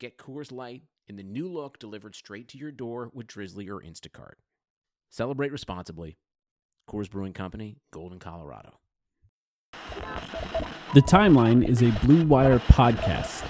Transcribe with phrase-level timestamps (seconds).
[0.00, 3.80] Get Coors Light in the new look delivered straight to your door with Drizly or
[3.80, 4.34] Instacart.
[5.10, 6.16] Celebrate responsibly.
[6.90, 8.80] Coors Brewing Company, Golden, Colorado.
[10.94, 13.44] The Timeline is a Blue Wire podcast.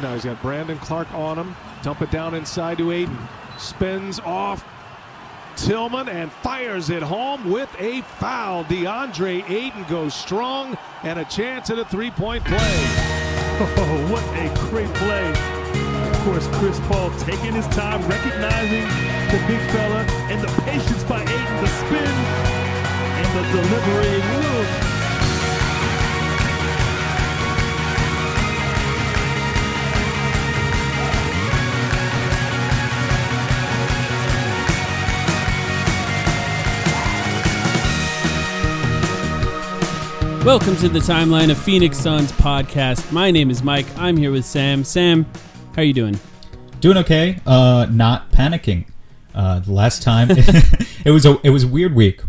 [0.00, 1.56] Now he's got Brandon Clark on him.
[1.82, 3.18] Dump it down inside to Ayton.
[3.58, 4.64] Spins off
[5.56, 8.64] Tillman and fires it home with a foul.
[8.64, 13.11] DeAndre Ayton goes strong and a chance at a three-point play.
[13.64, 15.28] Oh, what a great play.
[16.10, 18.82] Of course, Chris Paul taking his time, recognizing
[19.30, 22.14] the big fella, and the patience by Ayton, the spin,
[23.22, 24.88] and the delivery.
[24.88, 24.91] Woo.
[40.44, 43.12] Welcome to the Timeline of Phoenix Suns podcast.
[43.12, 43.86] My name is Mike.
[43.96, 44.82] I'm here with Sam.
[44.82, 45.24] Sam,
[45.76, 46.18] how are you doing?
[46.80, 47.38] Doing okay.
[47.46, 48.86] Uh, not panicking.
[49.34, 50.28] Uh, the last time
[51.04, 52.22] it was a it was a weird week,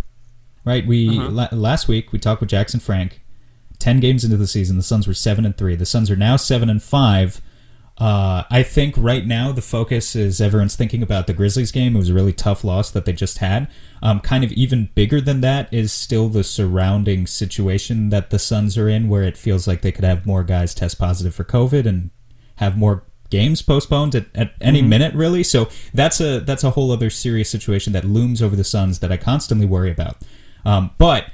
[0.64, 0.86] right?
[0.86, 1.30] We Uh-huh.
[1.30, 3.22] la- last week we talked with Jackson Frank.
[3.80, 5.76] Ten games into the season, the Suns were seven and three.
[5.76, 7.42] The Suns are now seven and five.
[7.98, 11.96] Uh, I think right now the focus is everyone's thinking about the Grizzlies game.
[11.96, 13.70] It was a really tough loss that they just had.
[14.02, 18.78] Um, kind of even bigger than that is still the surrounding situation that the Suns
[18.78, 21.86] are in, where it feels like they could have more guys test positive for COVID
[21.86, 22.10] and
[22.56, 26.92] have more games postponed at, at any minute really so that's a that's a whole
[26.92, 30.18] other serious situation that looms over the suns that i constantly worry about
[30.66, 31.32] um, but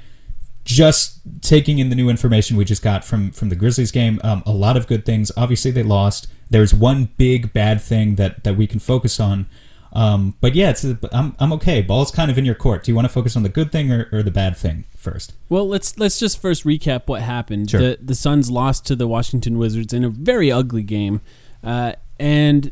[0.64, 4.42] just taking in the new information we just got from from the grizzlies game um,
[4.46, 8.56] a lot of good things obviously they lost there's one big bad thing that that
[8.56, 9.46] we can focus on
[9.92, 12.94] um, but yeah it's I'm, I'm okay ball's kind of in your court do you
[12.94, 15.98] want to focus on the good thing or, or the bad thing first Well, let's
[15.98, 17.70] let's just first recap what happened.
[17.70, 17.80] Sure.
[17.80, 21.20] The the Suns lost to the Washington Wizards in a very ugly game,
[21.64, 22.70] uh, and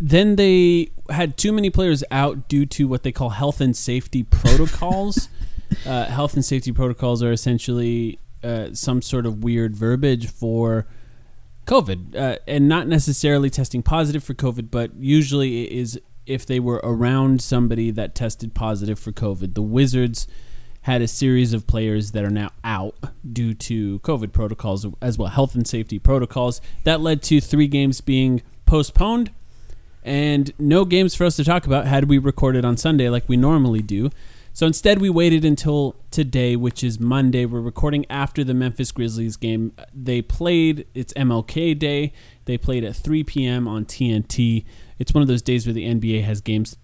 [0.00, 4.22] then they had too many players out due to what they call health and safety
[4.22, 5.28] protocols.
[5.86, 10.86] uh, health and safety protocols are essentially uh, some sort of weird verbiage for
[11.66, 16.60] COVID, uh, and not necessarily testing positive for COVID, but usually it is if they
[16.60, 19.54] were around somebody that tested positive for COVID.
[19.54, 20.26] The Wizards
[20.82, 22.96] had a series of players that are now out
[23.30, 26.60] due to COVID protocols as well, health and safety protocols.
[26.84, 29.30] That led to three games being postponed
[30.02, 33.36] and no games for us to talk about had we recorded on Sunday like we
[33.36, 34.10] normally do.
[34.52, 37.46] So instead, we waited until today, which is Monday.
[37.46, 39.72] We're recording after the Memphis Grizzlies game.
[39.94, 42.12] They played, it's MLK Day.
[42.46, 43.68] They played at 3 p.m.
[43.68, 44.64] on TNT.
[44.98, 46.76] It's one of those days where the NBA has games,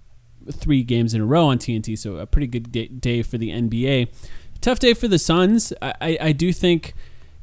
[0.50, 4.09] three games in a row on TNT, so a pretty good day, for the NBA.
[4.60, 5.72] Tough day for the Suns.
[5.82, 6.94] I, I, I do think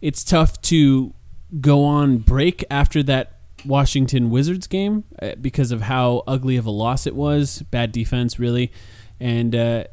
[0.02, 1.14] it's tough to
[1.60, 6.72] go on break after that Washington Wizards game uh, because of how ugly of a
[6.72, 7.62] loss it was.
[7.72, 8.72] Bad defense, really,
[9.20, 9.84] and uh,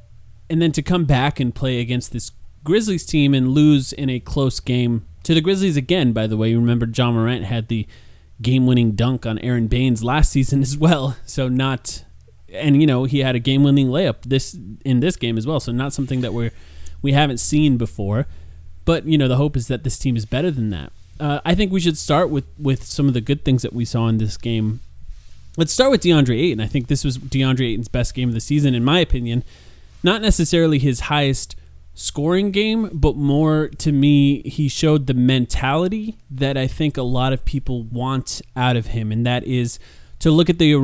[0.50, 2.32] and then to come back and play against this
[2.64, 6.12] Grizzlies team and lose in a close game to the Grizzlies again.
[6.12, 7.86] By the way, you remember Ja Morant had the
[8.42, 11.16] game-winning dunk on Aron Baynes last season as well.
[11.24, 12.04] So not,
[12.52, 15.60] and you know he had a game-winning layup this in this game as well.
[15.60, 16.50] So not something that we're
[17.00, 18.26] we haven't seen before.
[18.84, 20.92] But you know the hope is that this team is better than that.
[21.18, 23.84] Uh, I think we should start with with some of the good things that we
[23.84, 24.80] saw in this game.
[25.56, 26.60] Let's start with DeAndre Ayton.
[26.60, 29.44] I think this was DeAndre Ayton's best game of the season, in my opinion.
[30.02, 31.56] Not necessarily his highest
[31.94, 37.32] scoring game, but more to me, he showed the mentality that I think a lot
[37.32, 39.78] of people want out of him, and that is
[40.20, 40.74] to look at the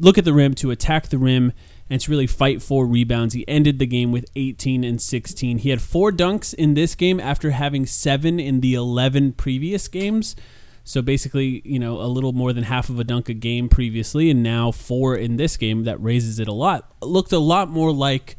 [0.00, 1.52] look at the rim, to attack the rim,
[1.88, 3.34] and to really fight for rebounds.
[3.34, 5.58] He ended the game with 18 and 16.
[5.58, 10.34] He had four dunks in this game after having seven in the 11 previous games.
[10.82, 14.30] So basically, you know, a little more than half of a dunk a game previously,
[14.30, 15.84] and now four in this game.
[15.84, 16.92] That raises it a lot.
[17.00, 18.36] Looked a lot more like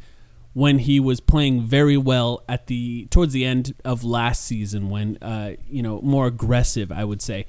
[0.56, 5.18] when he was playing very well at the towards the end of last season, when
[5.20, 7.44] uh, you know more aggressive, I would say.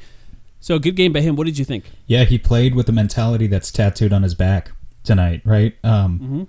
[0.60, 1.38] So good game by him.
[1.38, 1.86] What did you think?
[2.06, 4.72] Yeah, he played with the mentality that's tattooed on his back
[5.06, 5.74] tonight, right?
[5.86, 6.44] Um, Mm-hmm.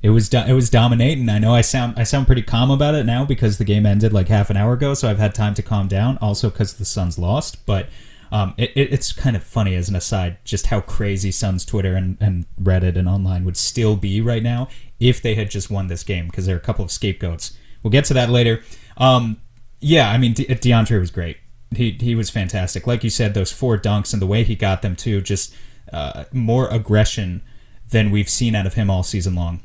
[0.00, 1.28] It was do- it was dominating.
[1.28, 4.12] I know I sound I sound pretty calm about it now because the game ended
[4.14, 6.16] like half an hour ago, so I've had time to calm down.
[6.22, 7.86] Also because the Suns lost, but
[8.32, 11.94] um, it, it, it's kind of funny as an aside just how crazy Suns Twitter
[11.94, 14.68] and, and Reddit and online would still be right now
[14.98, 17.52] if they had just won this game because there are a couple of scapegoats.
[17.82, 18.62] We'll get to that later.
[18.96, 19.42] Um,
[19.80, 21.36] yeah, I mean De- DeAndre was great.
[21.76, 22.86] He he was fantastic.
[22.86, 25.54] Like you said, those four dunks and the way he got them too, just
[25.92, 27.42] uh, more aggression
[27.90, 29.60] than we've seen out of him all season long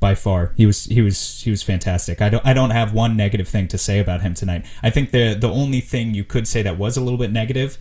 [0.00, 0.54] by far.
[0.56, 2.22] He was he was he was fantastic.
[2.22, 4.64] I don't I don't have one negative thing to say about him tonight.
[4.82, 7.76] I think the the only thing you could say that was a little bit negative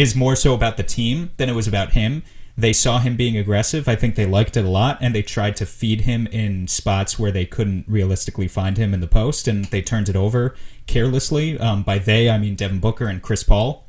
[0.00, 2.22] is more so about the team than it was about him.
[2.56, 3.88] They saw him being aggressive.
[3.88, 7.18] I think they liked it a lot, and they tried to feed him in spots
[7.18, 10.54] where they couldn't realistically find him in the post, and they turned it over
[10.86, 11.58] carelessly.
[11.58, 13.86] Um, by they, I mean Devin Booker and Chris Paul,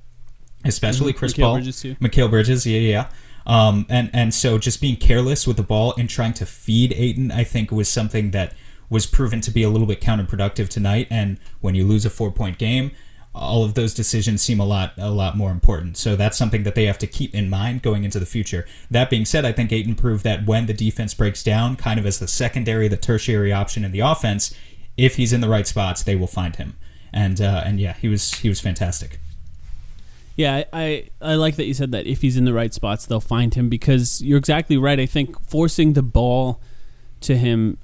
[0.63, 1.41] especially Chris Mm-hmm.
[1.41, 1.95] Mikal Paul, Bridges, too.
[1.95, 2.89] Mikal Bridges, yeah, yeah.
[2.89, 3.09] yeah.
[3.45, 7.31] Um, and and so just being careless with the ball and trying to feed Ayton,
[7.31, 8.53] I think was something that
[8.89, 11.07] was proven to be a little bit counterproductive tonight.
[11.09, 12.91] And when you lose a four point game,
[13.33, 15.97] all of those decisions seem a lot a lot more important.
[15.97, 18.65] So that's something that they have to keep in mind going into the future.
[18.89, 22.05] That being said, I think Ayton proved that when the defense breaks down, kind of
[22.05, 24.53] as the secondary, the tertiary option in the offense,
[24.97, 26.75] if he's in the right spots, they will find him.
[27.13, 29.19] And uh, and yeah, he was he was fantastic.
[30.35, 32.07] Yeah, I, I I like that you said that.
[32.07, 34.99] If he's in the right spots, they'll find him because you're exactly right.
[34.99, 36.61] I think forcing the ball
[37.21, 37.77] to him,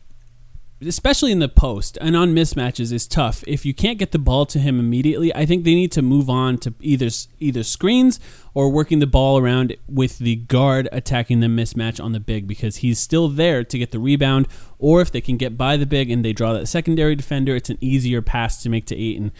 [0.81, 3.43] especially in the post and on mismatches, is tough.
[3.47, 6.29] If you can't get the ball to him immediately, I think they need to move
[6.29, 7.09] on to either
[7.39, 8.19] either screens
[8.53, 12.77] or working the ball around with the guard attacking the mismatch on the big because
[12.77, 14.47] he's still there to get the rebound.
[14.77, 17.69] Or if they can get by the big and they draw that secondary defender, it's
[17.69, 19.31] an easier pass to make to Ayton.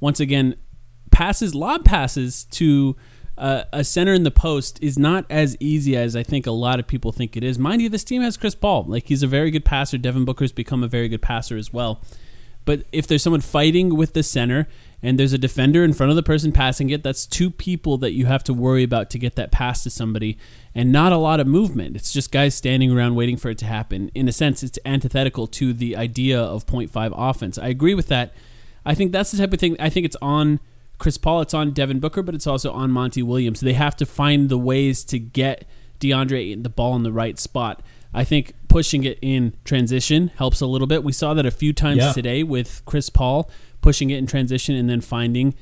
[0.00, 0.54] Once again,
[1.10, 2.96] passes, lob passes to
[3.36, 6.78] uh, a center in the post is not as easy as I think a lot
[6.78, 7.58] of people think it is.
[7.58, 8.84] Mind you, this team has Chris Paul.
[8.86, 9.98] Like he's a very good passer.
[9.98, 12.00] Devin Booker's become a very good passer as well.
[12.64, 14.68] But if there's someone fighting with the center
[15.02, 18.12] and there's a defender in front of the person passing it, that's two people that
[18.12, 20.38] you have to worry about to get that pass to somebody
[20.74, 21.94] and not a lot of movement.
[21.96, 24.10] It's just guys standing around waiting for it to happen.
[24.14, 27.58] In a sense, it's antithetical to the idea of 0.5 offense.
[27.58, 28.32] I agree with that.
[28.86, 30.60] I think that's the type of thing I think it's on
[30.98, 33.60] Chris Paul, it's on Devin Booker, but it's also on Monty Williams.
[33.60, 35.64] They have to find the ways to get
[36.00, 37.82] DeAndre the ball in the right spot.
[38.12, 41.02] I think pushing it in transition helps a little bit.
[41.02, 42.12] We saw that a few times Yeah.
[42.12, 43.50] today with Chris Paul
[43.80, 45.54] pushing it in transition and then finding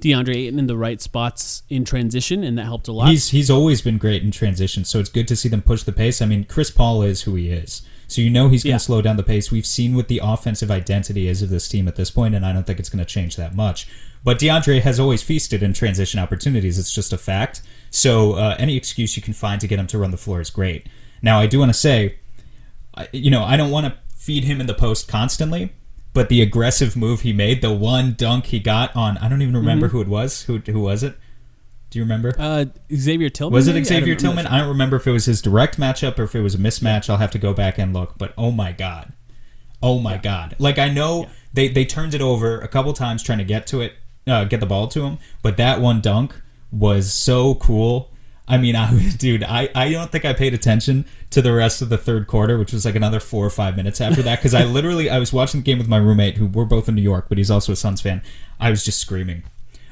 [0.00, 3.08] DeAndre Ayton in the right spots in transition, and that helped a lot.
[3.08, 5.92] He's he's always been great in transition, so it's good to see them push the
[5.92, 6.20] pace.
[6.20, 8.78] I mean, Chris Paul is who he is, so you know he's going to Yeah.
[8.78, 9.50] slow down the pace.
[9.50, 12.52] We've seen what the offensive identity is of this team at this point, and I
[12.52, 13.86] don't think it's going to change that much.
[14.24, 16.78] But DeAndre has always feasted in transition opportunities.
[16.78, 17.62] It's just a fact.
[17.90, 20.50] So uh, any excuse you can find to get him to run the floor is
[20.50, 20.86] great.
[21.22, 22.16] Now, I do want to say,
[23.12, 25.72] you know, I don't want to feed him in the post constantly,
[26.12, 29.56] but the aggressive move he made, the one dunk he got on, I don't even
[29.56, 30.42] remember who it was.
[30.42, 31.16] Who who was it?
[31.92, 32.34] Do you remember?
[32.38, 33.82] uh, Xavier Tillman Was it maybe?
[33.82, 34.46] I Xavier I'm Tillman?
[34.46, 37.10] I don't remember if it was his direct matchup or if it was a mismatch.
[37.10, 38.16] I'll have to go back and look.
[38.16, 39.12] But oh my god,
[39.82, 40.56] oh my god!
[40.58, 43.82] Like I know they they turned it over a couple times trying to get to
[43.82, 43.92] it,
[44.26, 45.18] uh, get the ball to him.
[45.42, 48.10] But that one dunk was so cool.
[48.48, 51.90] I mean, I dude, I I don't think I paid attention to the rest of
[51.90, 54.64] the third quarter, which was like another four or five minutes after that, because I
[54.78, 57.26] literally I was watching the game with my roommate, who we're both in New York,
[57.28, 58.22] but he's also a Suns fan.
[58.58, 59.42] I was just screaming.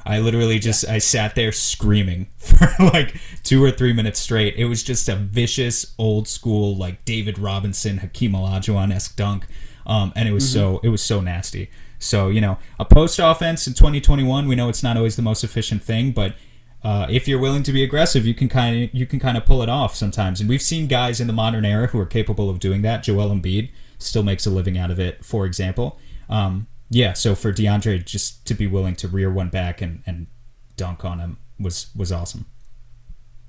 [0.05, 4.55] I literally just I sat there screaming for like two or three minutes straight.
[4.55, 9.47] It was just a vicious old school like David Robinson, Hakeem Olajuwon esque dunk,
[9.85, 11.69] um, and it was so it was so nasty.
[11.99, 15.43] So you know, a post offense in 2021, we know it's not always the most
[15.43, 16.35] efficient thing, but
[16.83, 19.45] uh, if you're willing to be aggressive, you can kind of you can kind of
[19.45, 20.39] pull it off sometimes.
[20.39, 23.03] And we've seen guys in the modern era who are capable of doing that.
[23.03, 25.99] Joel Embiid still makes a living out of it, for example.
[26.27, 30.27] Um, yeah, so for DeAndre just to be willing to rear one back and, and
[30.75, 32.45] dunk on him was was awesome.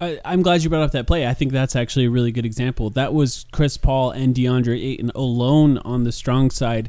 [0.01, 1.27] I, I'm glad you brought up that play.
[1.27, 2.91] I think that's actually a really good example.
[2.91, 6.89] That was Chris Paul and DeAndre Ayton alone on the strong side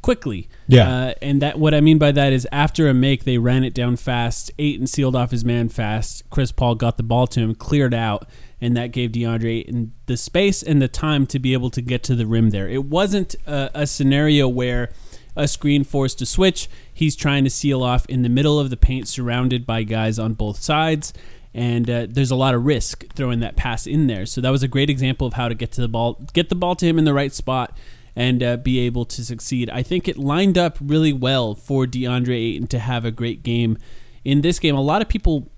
[0.00, 0.48] quickly.
[0.68, 0.88] Yeah.
[0.88, 3.74] Uh, and that what I mean by that is after a make, they ran it
[3.74, 4.52] down fast.
[4.58, 6.22] Ayton sealed off his man fast.
[6.30, 8.28] Chris Paul got the ball to him, cleared out,
[8.60, 12.04] and that gave DeAndre Ayton the space and the time to be able to get
[12.04, 12.68] to the rim there.
[12.68, 14.90] It wasn't a, a scenario where
[15.38, 16.68] a screen forced to switch.
[16.92, 20.34] He's trying to seal off in the middle of the paint, surrounded by guys on
[20.34, 21.14] both sides.
[21.54, 24.26] And uh, there's a lot of risk throwing that pass in there.
[24.26, 26.54] So that was a great example of how to get to the ball, get the
[26.54, 27.78] ball to him in the right spot,
[28.14, 29.70] and uh, be able to succeed.
[29.70, 33.78] I think it lined up really well for DeAndre Ayton to have a great game
[34.24, 34.76] in this game.
[34.76, 35.50] A lot of people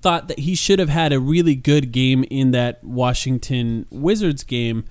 [0.00, 4.84] thought that he should have had a really good game in that Washington Wizards game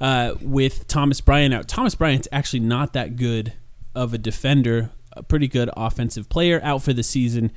[0.00, 1.68] uh, with Thomas Bryant out.
[1.68, 3.54] Thomas Bryant's actually not that good
[3.94, 7.50] of a defender, a pretty good offensive player out for the season.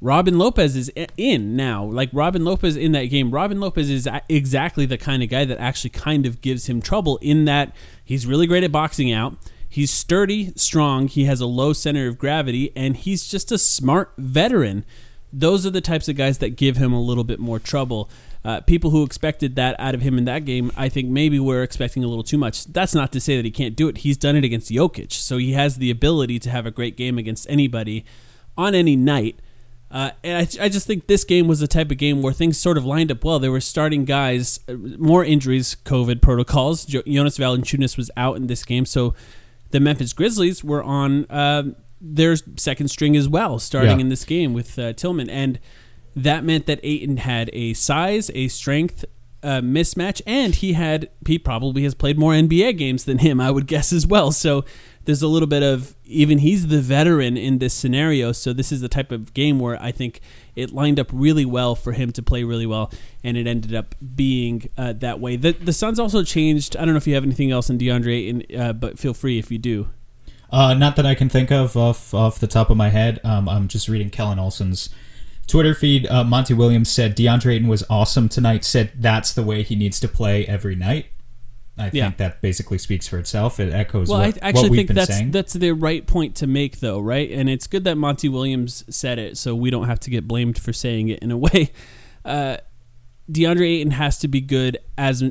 [0.00, 1.84] Robin Lopez is in now.
[1.84, 3.32] Like Robin Lopez in that game.
[3.32, 7.18] Robin Lopez is exactly the kind of guy that actually kind of gives him trouble
[7.20, 9.36] in that he's really great at boxing out.
[9.68, 14.12] He's sturdy, strong, he has a low center of gravity, and he's just a smart
[14.16, 14.84] veteran.
[15.30, 18.08] Those are the types of guys that give him a little bit more trouble.
[18.44, 21.62] Uh, people who expected that out of him in that game, I think maybe we're
[21.62, 22.64] expecting a little too much.
[22.66, 23.98] That's not to say that he can't do it.
[23.98, 27.18] He's done it against Jokic, so he has the ability to have a great game
[27.18, 28.04] against anybody
[28.56, 29.40] on any night.
[29.90, 32.58] Uh, and I, I, just think this game was the type of game where things
[32.58, 33.38] sort of lined up well.
[33.38, 36.84] They were starting guys, uh, more injuries, COVID protocols.
[36.84, 39.14] Jonas Valanciunas was out in this game, so
[39.70, 41.62] the Memphis Grizzlies were on uh,
[42.02, 44.04] their second string as well, starting yeah.
[44.04, 45.58] in this game with uh, Tillman, and
[46.16, 49.04] that meant that Ayton had a size, a strength
[49.42, 53.50] uh, mismatch, and he had he probably has played more NBA games than him, I
[53.50, 54.32] would guess as well.
[54.32, 54.64] So
[55.04, 58.32] there's a little bit of even he's the veteran in this scenario.
[58.32, 60.20] So this is the type of game where I think
[60.56, 62.90] it lined up really well for him to play really well,
[63.22, 65.36] and it ended up being uh, that way.
[65.36, 66.76] The the Suns also changed.
[66.76, 69.38] I don't know if you have anything else in DeAndre, and, uh, but feel free
[69.38, 69.88] if you do.
[70.50, 73.20] Uh, not that I can think of off off the top of my head.
[73.22, 74.90] Um, I'm just reading Kellan Olson's
[75.48, 76.06] Twitter feed.
[76.06, 78.64] Uh, Monty Williams said DeAndre Ayton was awesome tonight.
[78.64, 81.06] Said that's the way he needs to play every night.
[81.76, 82.12] I think yeah.
[82.16, 83.60] that basically speaks for itself.
[83.60, 84.08] It echoes.
[84.08, 85.30] Well, what, I actually think that's saying.
[85.30, 87.30] that's the right point to make, though, right?
[87.30, 90.58] And it's good that Monty Williams said it, so we don't have to get blamed
[90.60, 91.70] for saying it in a way.
[92.24, 92.58] Uh,
[93.30, 95.22] DeAndre Ayton has to be good as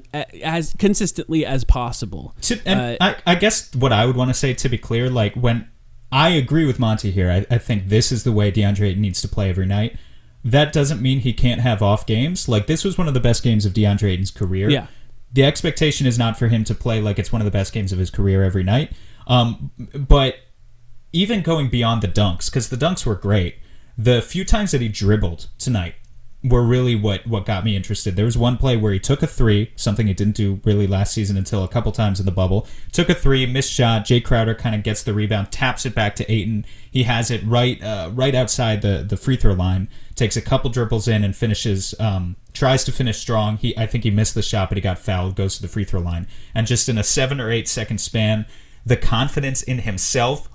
[0.41, 2.35] as consistently as possible.
[2.41, 5.09] To, and uh, I, I guess what I would want to say to be clear,
[5.09, 5.67] like when
[6.11, 9.21] I agree with Monty here, I, I think this is the way DeAndre Ayton needs
[9.21, 9.97] to play every night.
[10.51, 12.47] That doesn't mean he can't have off games.
[12.47, 14.69] Like this was one of the best games of DeAndre Ayton's career.
[14.69, 14.87] Yeah
[15.31, 17.91] the expectation is not for him to play like it's one of the best games
[17.91, 18.93] of his career every night.
[19.27, 20.35] Um, but
[21.11, 23.57] even going beyond the dunks, because the dunks were great,
[23.97, 25.95] the few times that he dribbled tonight
[26.49, 28.15] were really what what got me interested.
[28.15, 31.13] There was one play where he took a three, something he didn't do really last
[31.13, 32.67] season until a couple times in the bubble.
[32.91, 34.05] Took a three, missed shot.
[34.05, 36.65] Jae Crowder kind of gets the rebound, taps it back to Ayton.
[36.89, 39.89] He has it right uh, right outside the the free throw line.
[40.15, 41.93] Takes a couple dribbles in and finishes.
[41.99, 43.57] Um, tries to finish strong.
[43.57, 45.35] He I think he missed the shot, but he got fouled.
[45.35, 48.45] Goes to the free throw line, and just in a seven or eight second span,
[48.85, 50.49] the confidence in himself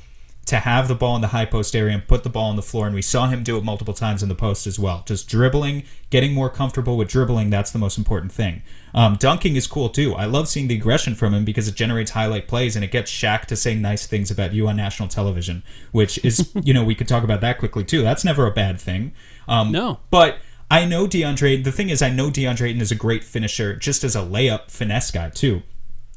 [0.44, 2.62] to have the ball in the high post area and put the ball on the
[2.62, 2.86] floor.
[2.86, 5.04] And we saw him do it multiple times in the post as well.
[5.06, 7.50] Just dribbling, getting more comfortable with dribbling.
[7.50, 8.62] That's the most important thing.
[8.92, 10.14] Um, dunking is cool too.
[10.14, 13.10] I love seeing the aggression from him because it generates highlight plays and it gets
[13.10, 16.96] Shaq to say nice things about you on national television, which is, you know, we
[16.96, 18.02] could talk about that quickly too.
[18.02, 19.12] That's never a bad thing.
[19.48, 20.00] Um, no.
[20.10, 20.38] But.
[20.70, 21.62] I know DeAndre.
[21.62, 24.70] The thing is, I know DeAndre Ayton is a great finisher, just as a layup
[24.70, 25.60] finesse guy too.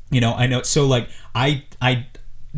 [0.10, 0.62] You know, I know.
[0.62, 2.08] So like, I I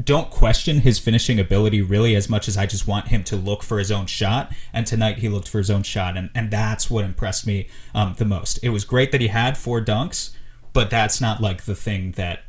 [0.03, 3.63] don't question his finishing ability really as much as I just want him to look
[3.63, 4.51] for his own shot.
[4.71, 8.15] And tonight he looked for his own shot, and, and that's what impressed me um,
[8.17, 8.59] the most.
[8.61, 10.31] It was great that he had four dunks,
[10.73, 12.43] but that's not like the thing that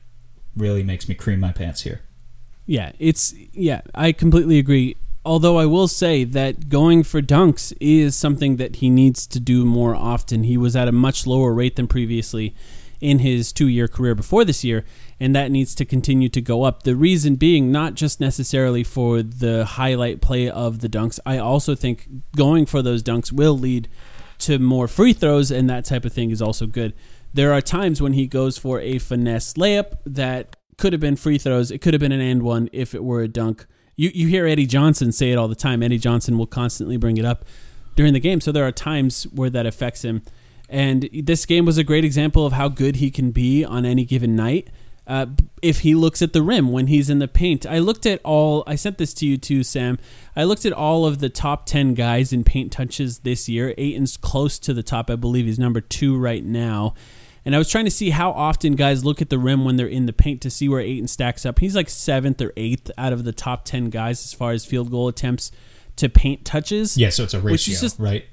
[0.57, 2.03] really makes me cream my pants here.
[2.67, 4.97] Yeah, it's yeah, I completely agree.
[5.25, 9.65] Although I will say that going for dunks is something that he needs to do
[9.65, 10.45] more often.
[10.45, 12.55] He was at a much lower rate than previously
[13.01, 14.85] in his two year career before this year,
[15.21, 16.85] and that needs to continue to go up.
[16.85, 21.75] The reason being not just necessarily for the highlight play of the dunks, I also
[21.75, 23.89] think going for those dunks will lead
[24.39, 26.95] to more free throws, and that type of thing is also good.
[27.35, 31.39] There are times when he goes for a finesse layup that could have been free
[31.39, 31.71] throws.
[31.71, 33.67] It could have been an and one if it were a dunk.
[33.97, 35.83] You, you hear Eddie Johnson say it all the time.
[35.83, 37.45] Eddie Johnson will constantly bring it up
[37.97, 38.41] during the game.
[38.41, 40.23] So there are times where that affects him.
[40.69, 44.05] And this game was a great example of how good he can be on any
[44.05, 44.71] given night.
[45.09, 45.25] Uh,
[45.63, 47.65] if he looks at the rim when he's in the paint.
[47.65, 49.99] I looked at all, I sent this to you too, Sam.
[50.37, 53.75] I looked at all of the top 10 guys in paint touches this year.
[53.79, 55.09] Ayton's close to the top.
[55.09, 56.95] I believe he's number two right now.
[57.47, 59.87] And I was trying to see how often guys look at the rim when they're
[59.87, 61.59] in the paint to see where Ayton stacks up.
[61.59, 64.91] He's like seventh or eighth out of the top 10 guys as far as field
[64.91, 65.51] goal attempts
[65.97, 66.99] to paint touches.
[66.99, 68.27] Yeah, so it's a ratio, just, right?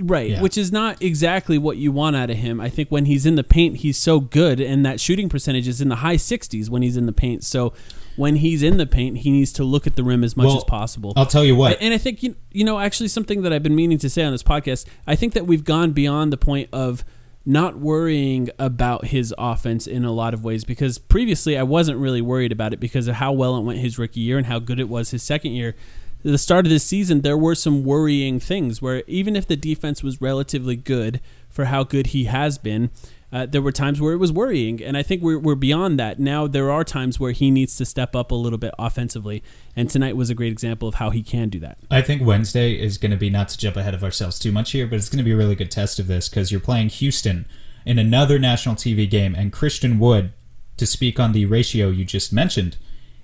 [0.00, 0.40] Right, Yeah.
[0.42, 2.60] which is not exactly what you want out of him.
[2.60, 5.80] I think when he's in the paint, he's so good, and that shooting percentage is
[5.80, 7.44] in the high 60s when he's in the paint.
[7.44, 7.72] So
[8.16, 10.56] when he's in the paint, he needs to look at the rim as much Well,
[10.58, 11.12] as possible.
[11.14, 11.78] I'll tell you what.
[11.80, 14.32] And I think you you know actually something that I've been meaning to say on
[14.32, 14.86] this podcast.
[15.06, 17.04] I think that we've gone beyond the point of
[17.44, 22.20] not worrying about his offense in a lot of ways because previously I wasn't really
[22.22, 24.78] worried about it because of how well it went his rookie year and how good
[24.78, 25.74] it was his second year.
[26.22, 30.02] The start of this season, there were some worrying things where even if the defense
[30.02, 32.90] was relatively good for how good he has been,
[33.32, 36.20] uh, there were times where it was worrying, and I think we're, we're beyond that.
[36.20, 39.42] Now there are times where he needs to step up a little bit offensively,
[39.74, 41.78] and tonight was a great example of how he can do that.
[41.90, 44.72] I think Wednesday is going to be not to jump ahead of ourselves too much
[44.72, 46.90] here, but it's going to be a really good test of this because you're playing
[46.90, 47.46] Houston
[47.86, 50.32] in another national TV game, and Christian Wood,
[50.76, 52.76] to speak on the ratio you just mentioned,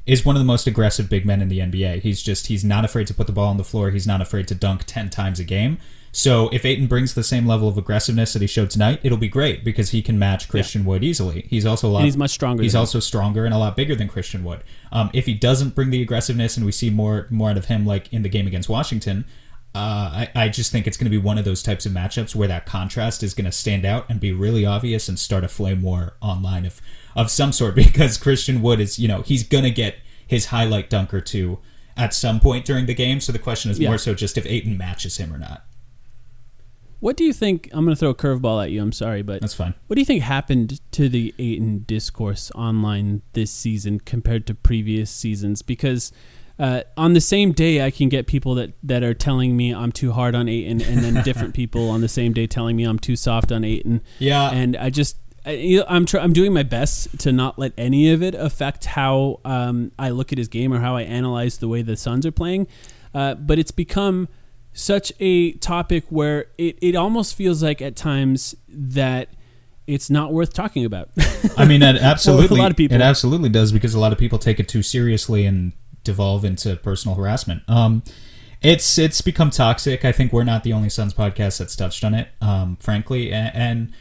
[0.09, 2.01] is one of the most aggressive big men in the NBA.
[2.01, 3.91] He's just he's not afraid to put the ball on the floor.
[3.91, 5.79] He's not afraid to dunk ten times a game.
[6.11, 9.29] So if Ayton brings the same level of aggressiveness that he showed tonight, it'll be
[9.29, 11.47] great because he can match Christian Wood easily.
[11.51, 11.99] He's also a lot.
[12.01, 12.83] And he's much stronger He's than him.
[12.83, 14.65] also stronger and a lot bigger than Christian Wood.
[14.91, 17.85] Um, if he doesn't bring the aggressiveness and we see more more out of him,
[17.85, 19.27] like in the game against Washington,
[19.79, 22.35] uh, I, I just think it's going to be one of those types of matchups
[22.35, 25.49] where that contrast is going to stand out and be really obvious and start a
[25.49, 26.81] flame war online of
[27.15, 30.91] of some sort because Christian Wood is you know he's going to get his highlight
[30.91, 31.59] dunk or two
[31.97, 33.21] at some point during the game.
[33.21, 33.89] So the question is Yeah.
[33.89, 35.65] more so just if Ayton matches him or not.
[37.01, 37.69] What do you think?
[37.73, 38.83] I'm going to throw a curveball at you.
[38.83, 39.75] I'm sorry, but That's fine.
[39.87, 45.09] what do you think happened to the Ayton discourse online this season compared to previous
[45.11, 45.63] seasons?
[45.63, 46.11] Because
[46.59, 49.93] uh, on the same day, I can get people that, that are telling me I'm
[49.93, 52.99] too hard on Ayton, and then different people on the same day telling me I'm
[52.99, 54.01] too soft on Ayton.
[54.19, 54.51] Yeah.
[54.51, 58.23] and I just I, I'm tr- I'm doing my best to not let any of
[58.23, 61.83] it affect how um, I look at his game or how I analyze the way
[61.83, 62.67] the Suns are playing.
[63.15, 64.29] Uh, but it's become
[64.73, 69.29] such a topic where it, it almost feels like at times that
[69.87, 71.09] it's not worth talking about.
[71.57, 72.95] I mean, it absolutely, a lot of people.
[72.95, 75.73] it absolutely does because a lot of people take it too seriously and
[76.09, 77.63] devolve into personal harassment.
[77.69, 78.03] Um,
[78.63, 80.05] it's it's become toxic.
[80.05, 83.55] I think we're not the only Suns podcast that's touched on it, um, frankly, and,
[83.55, 83.93] and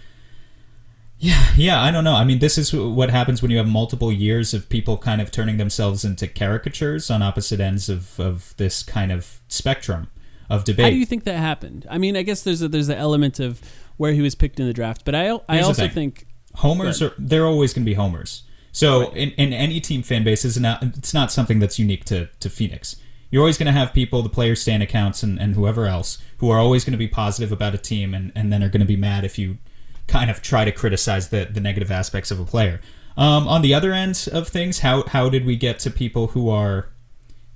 [1.20, 2.16] yeah, yeah, I don't know.
[2.16, 5.32] I mean, this is what happens when you have multiple years of people kind of
[5.32, 10.08] turning themselves into caricatures on opposite ends of, of this kind of spectrum
[10.50, 10.86] of debate.
[10.86, 11.86] How do you think that happened?
[11.90, 13.62] I mean, I guess there's a, there's an element of
[13.98, 17.14] where he was picked in the draft, but I I Here's also think homers are
[17.18, 18.44] they're always going to be homers.
[18.78, 22.28] So in, in any team fan base is not it's not something that's unique to
[22.40, 22.96] to Phoenix.
[23.32, 26.52] You're always going to have people, the players stand accounts and, and whoever else, who
[26.52, 28.86] are always going to be positive about a team and, and then are going to
[28.86, 29.58] be mad if you
[30.06, 32.80] kind of try to criticize the, the negative aspects of a player.
[33.18, 36.48] Um, on the other end of things, how how did we get to people who
[36.48, 36.90] are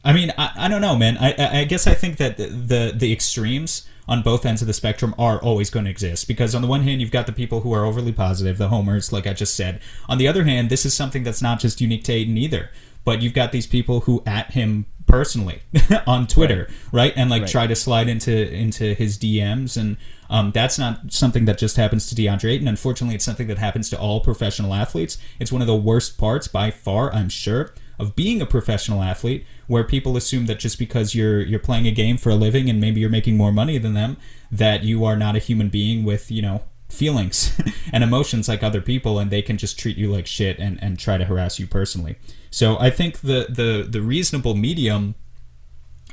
[0.03, 1.19] I mean, I, I don't know, man.
[1.19, 4.67] I, I I guess I think that the, the the extremes on both ends of
[4.67, 7.31] the spectrum are always going to exist because on the one hand you've got the
[7.33, 9.79] people who are overly positive, the homers, like I just said.
[10.09, 12.69] On the other hand, this is something that's not just unique to Ayton either.
[13.03, 15.63] But you've got these people who at him personally
[16.07, 17.11] on Twitter, right?
[17.15, 17.51] And like Right.
[17.51, 19.97] try to slide into into his DMs and
[20.29, 22.67] um, that's not something that just happens to DeAndre Ayton.
[22.67, 25.17] Unfortunately, it's something that happens to all professional athletes.
[25.39, 29.45] It's one of the worst parts by far, I'm sure, of being a professional athlete,
[29.67, 32.81] where people assume that just because you're you're playing a game for a living and
[32.81, 34.17] maybe you're making more money than them,
[34.51, 37.57] that you are not a human being with you know feelings
[37.93, 40.99] and emotions like other people, and they can just treat you like shit and and
[40.99, 42.17] try to harass you personally.
[42.49, 45.15] So I think the the the reasonable medium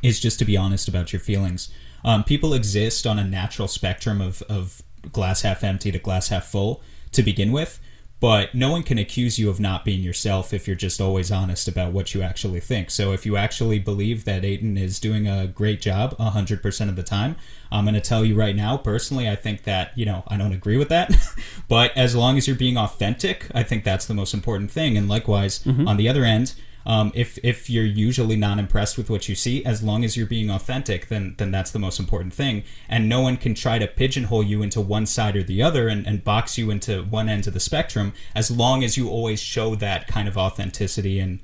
[0.03, 1.71] is just to be honest about your feelings.
[2.05, 6.47] Um, people exist on a natural spectrum of, of glass half empty to glass half
[6.47, 6.81] full
[7.13, 7.81] to begin with,
[8.21, 11.69] but no one can accuse you of not being yourself if you're just always honest
[11.69, 12.91] about what you actually think.
[12.91, 17.03] So if you actually believe that Ayton is doing a great job 100% of the
[17.03, 17.37] time,
[17.71, 20.53] I'm going to tell you right now, personally, I think that, you know, I don't
[20.53, 21.15] agree with that.
[21.69, 24.97] but as long as you're being authentic, I think that's the most important thing.
[24.97, 25.87] And likewise, mm-hmm.
[25.87, 26.55] on the other end,
[26.87, 30.27] um, if if you're usually not impressed with what you see, as long as you're
[30.27, 32.65] being authentic, then then that's the most important thing.
[32.89, 36.07] And no one can try to pigeonhole you into one side or the other and,
[36.07, 39.75] and box you into one end of the spectrum, as long as you always show
[39.75, 41.41] that kind of authenticity in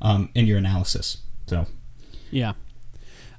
[0.00, 1.18] um, in your analysis.
[1.46, 1.66] So
[2.30, 2.54] Yeah.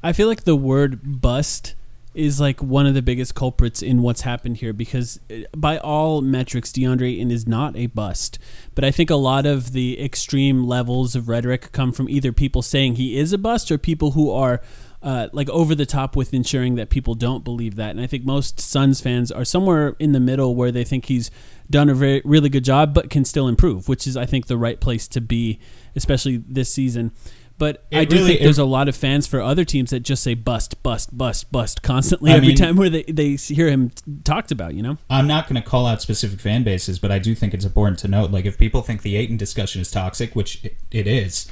[0.02, 1.76] I feel like the word bust
[2.20, 6.22] is like one of the biggest culprits in what's happened here because uh, by all
[6.22, 8.38] metrics DeAndre Ayton is not a bust.
[8.76, 12.62] But I think a lot of the extreme levels of rhetoric come from either people
[12.62, 14.62] saying he is a bust or people who are
[15.02, 17.92] uh, like over the top with ensuring that people don't believe that.
[17.92, 21.32] And I think most Suns fans are somewhere in the middle where they think he's
[21.70, 24.58] done a very really good job but can still improve, which is I think the
[24.58, 25.60] right place to be,
[25.96, 27.12] especially this season.
[27.60, 29.92] But It I do really- think it- there's a lot of fans for other teams
[29.92, 33.36] that just say bust, bust, bust, bust constantly I every mean- time where they, they
[33.36, 33.92] hear him
[34.24, 34.74] talked about.
[34.74, 37.54] You know, I'm not going to call out specific fan bases, but I do think
[37.54, 38.32] it's important to note.
[38.32, 41.48] Like, if people think the Ayton discussion is toxic, which it, it is,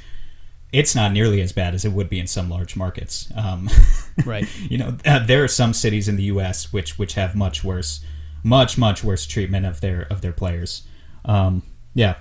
[0.74, 3.32] it's not nearly as bad as it would be in some large markets.
[3.36, 3.70] Um,
[4.26, 4.48] Right.
[4.70, 6.74] You know, uh, there are some cities in the U.S.
[6.74, 8.00] which which have much worse,
[8.43, 10.82] much much worse treatment of their of their players.
[11.26, 11.62] Um,
[11.93, 12.15] yeah.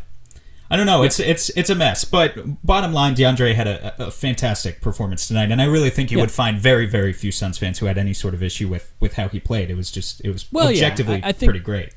[0.71, 1.03] I don't know.
[1.05, 2.05] It's it's it's a mess.
[2.05, 6.19] But bottom line, DeAndre had a, a fantastic performance tonight, and I really think you
[6.19, 6.25] Yeah.
[6.25, 9.15] would find very very few Suns fans who had any sort of issue with with
[9.15, 9.71] how he played.
[9.71, 11.91] It was just it was Well, yeah, objectively I- I think- pretty great.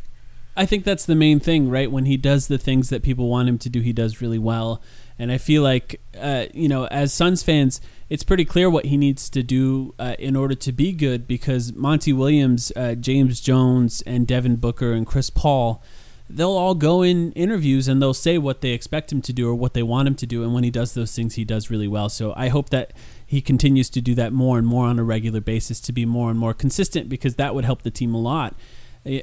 [0.58, 1.90] I think that's the main thing, right?
[1.90, 4.82] When he does the things that people want him to do, he does really well.
[5.18, 7.80] And I feel like, uh, you know, as Suns fans,
[8.10, 11.72] it's pretty clear what he needs to do uh, in order to be good because
[11.74, 15.82] Monty Williams, uh, James Jones, and Devin Booker and Chris Paul,
[16.30, 19.56] they'll all go in interviews and they'll say what they expect him to do or
[19.56, 20.44] what they want him to do.
[20.44, 22.10] And when he does those things, he does really well.
[22.10, 22.94] So I hope that
[23.26, 26.30] he continues to do that more and more on a regular basis to be more
[26.30, 28.56] and more consistent because that would help the team a lot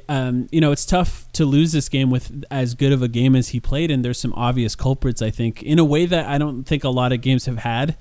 [0.09, 3.35] um, you know, it's tough to lose this game with as good of a game
[3.35, 5.21] as he played, and there's some obvious culprits.
[5.21, 7.95] I think in a way that I don't think a lot of games have had.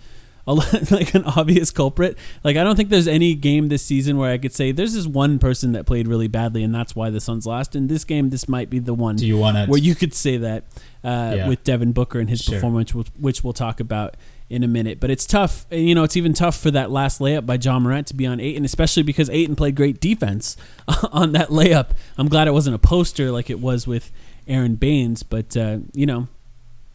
[0.48, 0.52] A
[0.92, 2.16] like an obvious culprit.
[2.44, 5.06] Like I don't think there's any game this season where I could say there's this
[5.06, 7.74] one person that played really badly and that's why the Suns lost.
[7.74, 10.36] In this game, this might be the one Do you wanna- where you could say
[10.36, 10.64] that
[11.02, 11.48] uh, Yeah.
[11.48, 12.54] with Devin Booker and his Sure.
[12.54, 14.16] performance, which, which we'll talk about
[14.48, 15.00] in a minute.
[15.00, 15.66] But it's tough.
[15.72, 18.38] You know, it's even tough for that last layup by Ja Morant to be on
[18.38, 20.56] eight, and especially because Ayton played great defense
[21.12, 21.90] on that layup.
[22.18, 24.12] I'm glad it wasn't a poster like it was with
[24.46, 26.28] Aron Baynes, but uh, you know.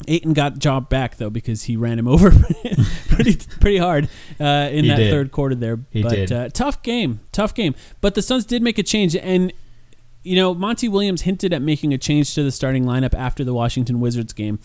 [0.08, 2.32] Ayton got job back though because he ran him over
[3.10, 4.10] pretty pretty hard
[4.40, 5.12] uh, in He that did.
[5.12, 5.80] third quarter there.
[5.92, 6.32] He but did.
[6.32, 7.76] Uh, tough game, tough game.
[8.02, 9.54] But the Suns did make a change, and
[10.24, 13.54] you know Monty Williams hinted at making a change to the starting lineup after the
[13.54, 14.60] Washington Wizards game,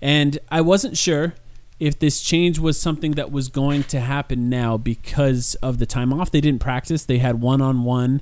[0.00, 1.34] and I wasn't sure
[1.80, 6.12] if this change was something that was going to happen now because of the time
[6.12, 6.30] off.
[6.30, 8.20] They didn't practice; they had one on one.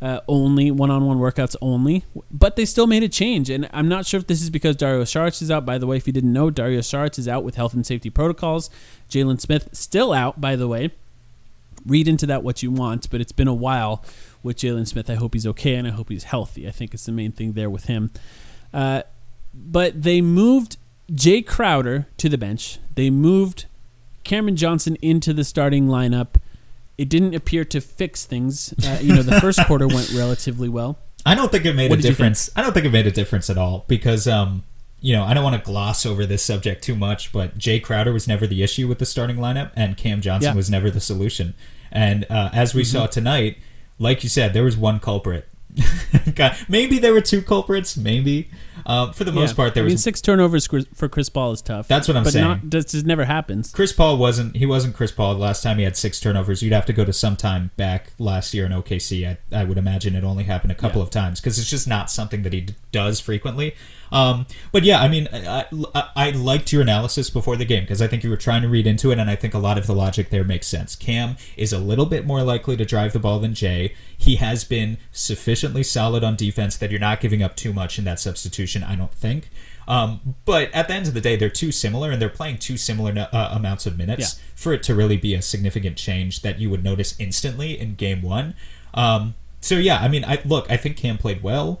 [0.00, 4.20] Uh, only one-on-one workouts only, but they still made a change, and I'm not sure
[4.20, 5.66] if this is because Dario Saric is out.
[5.66, 8.08] By the way, if you didn't know, Dario Saric is out with health and safety
[8.08, 8.70] protocols.
[9.10, 10.92] Jalen Smith still out, by the way
[11.86, 14.04] read into that what you want, but it's been a while
[14.42, 15.10] with Jalen Smith.
[15.10, 16.68] I hope he's okay and I hope he's healthy.
[16.68, 18.10] I think it's the main thing there with him.
[18.72, 19.02] Uh,
[19.54, 20.76] but they moved
[21.10, 22.78] Jae Crowder to the bench.
[22.94, 23.66] They moved
[24.24, 26.36] Cameron Johnson into the starting lineup.
[26.98, 28.74] It didn't appear to fix things.
[28.84, 30.98] Uh, you know, the first quarter went relatively well.
[31.24, 32.50] I don't think it made What a difference.
[32.56, 34.64] I don't think it made a difference at all because, um,
[35.00, 38.12] you know, I don't want to gloss over this subject too much, but Jae Crowder
[38.12, 40.56] was never the issue with the starting lineup, and Cam Johnson Yeah.
[40.56, 41.54] was never the solution.
[41.92, 43.58] And uh, as we saw tonight,
[43.98, 45.48] like you said, there was one culprit.
[46.34, 47.96] God, maybe there were two culprits.
[47.96, 48.50] Maybe
[48.86, 49.56] uh, for the most Yeah.
[49.56, 51.88] part there I was mean, six turnovers for Chris Paul is tough.
[51.88, 52.44] That's what I'm but saying.
[52.46, 53.70] Not, this just never happens.
[53.70, 56.62] Chris Paul wasn't he wasn't Chris Paul the last time he had six turnovers.
[56.62, 59.28] You'd have to go to some time back last year in OKC.
[59.28, 61.04] I, I would imagine it only happened a couple Yeah.
[61.04, 63.74] of times because it's just not something that he d- does frequently.
[64.10, 68.00] Um, but yeah, I mean, I, I, I liked your analysis before the game because
[68.00, 69.86] I think you were trying to read into it, and I think a lot of
[69.86, 70.96] the logic there makes sense.
[70.96, 73.94] Cam is a little bit more likely to drive the ball than Jae.
[74.16, 78.04] He has been sufficiently solid on defense that you're not giving up too much in
[78.04, 78.82] that substitution.
[78.82, 79.50] I don't think.
[79.86, 82.76] Um, but at the end of the day, they're too similar, and they're playing two
[82.76, 84.44] similar uh, amounts of minutes Yeah.
[84.54, 88.20] for it to really be a significant change that you would notice instantly in game
[88.20, 88.54] one.
[88.92, 91.80] Um, so yeah, I mean, I look, I think Cam played well.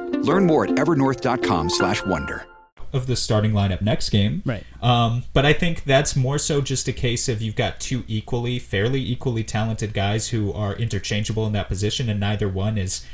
[0.23, 2.45] Learn more at evernorth.com/wonder.
[2.93, 4.41] of the starting lineup next game.
[4.45, 4.65] Right.
[4.81, 8.59] Um, but I think that's more so just a case of you've got two equally,
[8.59, 13.05] fairly equally talented guys who are interchangeable in that position, and neither one is,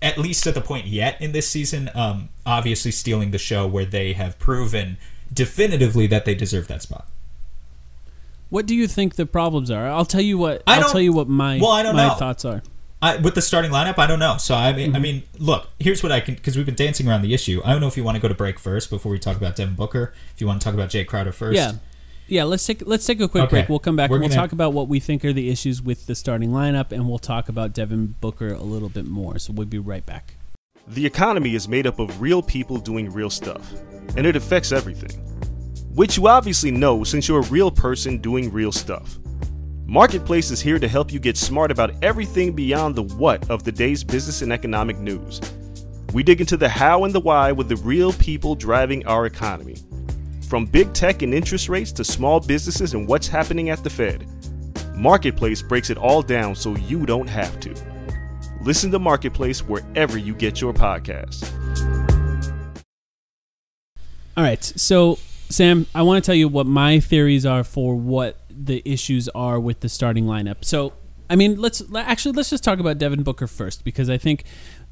[0.00, 3.84] at least at the point yet in this season, um, obviously stealing the show where
[3.84, 4.98] they have proven
[5.34, 7.08] definitively that they deserve that spot.
[8.50, 9.88] What do you think the problems are?
[9.88, 10.62] I'll tell you what.
[10.64, 12.14] I I'll tell you what my Well, I don't my know.
[12.14, 12.62] thoughts are.
[13.00, 14.36] I, with the starting lineup, I don't know.
[14.38, 14.96] So I mean, Mm-hmm.
[14.96, 17.60] I mean, look, here's what I can because we've been dancing around the issue.
[17.64, 19.54] I don't know if you want to go to break first before we talk about
[19.56, 20.12] Devin Booker.
[20.34, 21.72] If you want to talk about Jae Crowder first, Yeah.
[22.30, 23.50] Yeah, let's take let's take a quick Okay.
[23.50, 23.68] break.
[23.70, 24.10] We'll come back.
[24.10, 26.50] We're and We'll gonna- talk about what we think are the issues with the starting
[26.50, 29.38] lineup, and we'll talk about Devin Booker a little bit more.
[29.38, 30.34] So we'll be right back.
[30.86, 33.72] The economy is made up of real people doing real stuff,
[34.16, 35.24] and it affects everything.
[35.94, 39.18] which you obviously know since you're a real person doing real stuff.
[39.90, 43.72] Marketplace is here to help you get smart about everything beyond the what of the
[43.72, 45.40] day's business and economic news.
[46.12, 49.76] We dig into the how and the why with the real people driving our economy.
[50.46, 54.26] From big tech and interest rates to small businesses and what's happening at the Fed,
[54.94, 57.74] Marketplace breaks it all down so you don't have to.
[58.60, 61.50] Listen to Marketplace wherever you get your podcasts.
[64.36, 64.62] All right.
[64.62, 69.28] So, Sam, I want to tell you what my theories are for what the issues
[69.30, 70.64] are with the starting lineup.
[70.64, 70.92] So,
[71.30, 74.44] I mean, let's actually let's just talk about Devin Booker first because I think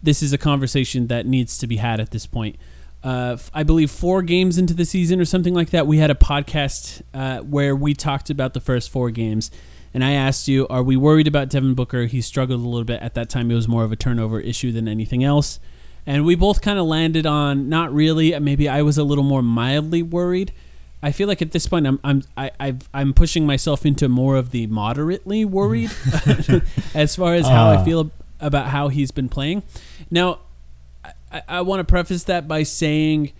[0.02, 2.56] this is a conversation that needs to be had at this point.
[3.02, 6.14] Uh, I believe four games into the season or something like that, we had a
[6.14, 9.50] podcast uh, where we talked about the first four games.
[9.94, 12.04] And I asked you, are we worried about Devin Booker?
[12.06, 13.00] He struggled a little bit.
[13.00, 15.58] At that time, it was more of a turnover issue than anything else.
[16.04, 18.38] And we both kind of landed on not really.
[18.38, 20.52] Maybe I was a little more mildly worried.
[21.02, 24.36] I feel like at this point I'm I'm I, I've, I'm pushing myself into more
[24.36, 25.90] of the moderately worried
[26.94, 27.84] as far as how I Ah.
[27.84, 29.62] feel about how he's been playing.
[30.10, 30.40] Now,
[31.32, 33.32] I, I want to preface that by saying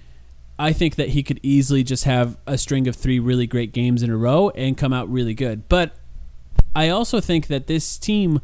[0.58, 4.02] I think that he could easily just have a string of three really great games
[4.02, 5.68] in a row and come out really good.
[5.68, 5.94] But
[6.74, 8.40] I also think that this team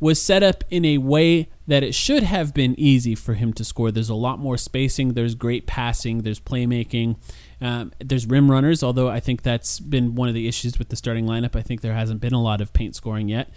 [0.00, 3.64] was set up in a way that it should have been easy for him to
[3.64, 3.90] score.
[3.90, 7.16] There's a lot more spacing, there's great passing, there's playmaking,
[7.60, 10.96] um, there's rim runners, although I think that's been one of the issues with the
[10.96, 11.54] starting lineup.
[11.54, 13.52] I think there hasn't been a lot of paint scoring yet.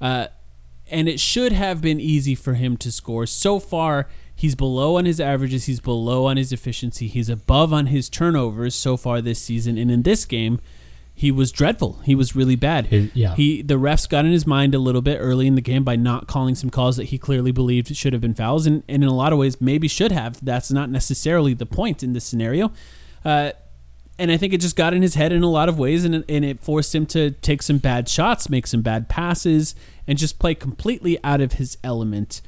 [0.00, 0.28] Uh,
[0.90, 3.26] and it should have been easy for him to score.
[3.26, 7.86] So far, he's below on his averages, he's below on his efficiency, he's above on
[7.86, 9.76] his turnovers so far this season.
[9.76, 10.60] And in this game,
[11.18, 11.98] he was dreadful.
[12.04, 12.86] He was really bad.
[12.86, 13.34] His- yeah.
[13.34, 15.96] He the refs got in his mind a little bit early in the game by
[15.96, 19.08] not calling some calls that he clearly believed should have been fouls, and, and in
[19.08, 20.38] a lot of ways maybe should have.
[20.44, 22.70] That's not necessarily the point in this scenario.
[23.24, 23.50] Uh,
[24.16, 26.24] and I think it just got in his head in a lot of ways, and,
[26.28, 29.74] and it forced him to take some bad shots, make some bad passes,
[30.06, 32.42] and just play completely out of his element.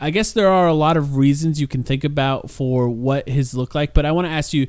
[0.00, 3.54] I guess there are a lot of reasons you can think about for what his
[3.54, 4.66] look like, but I want to ask you,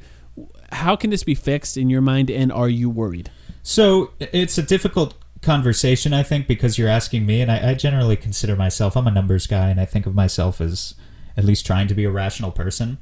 [0.74, 3.32] how can this be fixed in your mind, and are you worried?
[3.68, 8.16] So it's a difficult conversation, I think, because you're asking me, and I, I generally
[8.16, 10.94] consider myself, I'm a numbers guy, and I think of myself as
[11.36, 13.00] at least trying to be a rational person.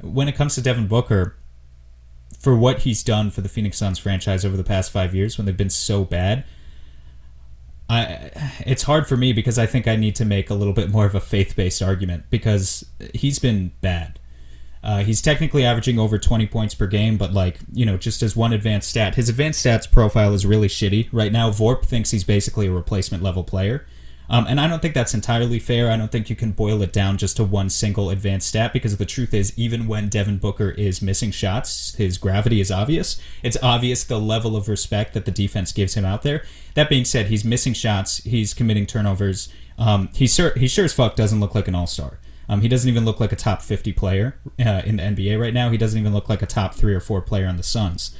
[0.00, 1.36] When it comes to Devin Booker,
[2.36, 5.46] for what he's done for the Phoenix Suns franchise over the past five years when
[5.46, 6.42] they've been so bad,
[7.88, 8.32] I
[8.66, 11.06] it's hard for me because I think I need to make a little bit more
[11.06, 12.84] of a faith based argument because
[13.14, 14.18] he's been bad.
[14.82, 18.34] Uh, he's technically averaging over 20 points per game, but like you know, just as
[18.34, 21.50] one advanced stat, his advanced stats profile is really shitty right now.
[21.50, 23.86] Vorp thinks he's basically a replacement level player,
[24.28, 25.90] um, and I don't think that's entirely fair.
[25.90, 28.96] I don't think you can boil it down just to one single advanced stat because
[28.96, 33.20] the truth is, even when Devin Booker is missing shots, his gravity is obvious.
[33.42, 36.44] It's obvious the level of respect that the defense gives him out there.
[36.74, 39.48] That being said, he's missing shots, he's committing turnovers.
[39.78, 42.18] Um, he sure he sure as fuck doesn't look like an all star.
[42.52, 45.54] Um, he doesn't even look like a top 50 player uh, in the NBA right
[45.54, 45.70] now.
[45.70, 48.14] He doesn't even look like a top three or four player on the Suns.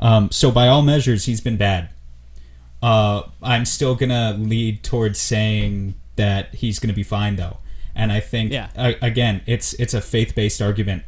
[0.00, 1.90] Um, so by all measures, he's been bad.
[2.82, 7.58] Uh, I'm still gonna lead towards saying that he's gonna be fine though,
[7.94, 8.68] and I think Yeah.
[8.76, 11.04] a- again, it's it's a faith based argument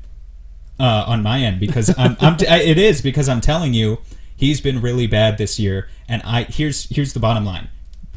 [0.80, 3.98] uh, on my end because I'm, I'm t- I- it is because I'm telling you
[4.36, 7.68] he's been really bad this year, and I here's here's the bottom line: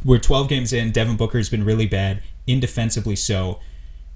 [0.06, 0.92] we're 12 games in.
[0.92, 3.60] Devin Booker's been really bad, indefensibly so,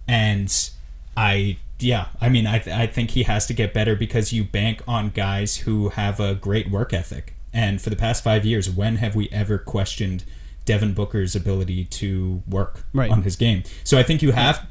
[0.08, 0.70] and
[1.18, 4.82] I yeah, I mean I I think he has to get better because you bank
[4.88, 8.98] on guys who have a great work ethic, and for the past five years, when
[8.98, 10.24] have we ever questioned?
[10.66, 13.12] Devin Booker's ability to work Right.
[13.12, 13.62] on his game.
[13.84, 14.66] So I think you have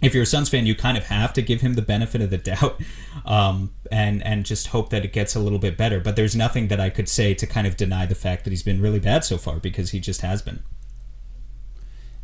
[0.00, 2.30] if you're a Suns fan, you kind of have to give him the benefit of
[2.30, 2.80] the doubt,
[3.26, 6.00] um, and and just hope that it gets a little bit better.
[6.00, 8.62] But there's nothing that I could say to kind of deny the fact that he's
[8.62, 10.62] been really bad so far because he just has been.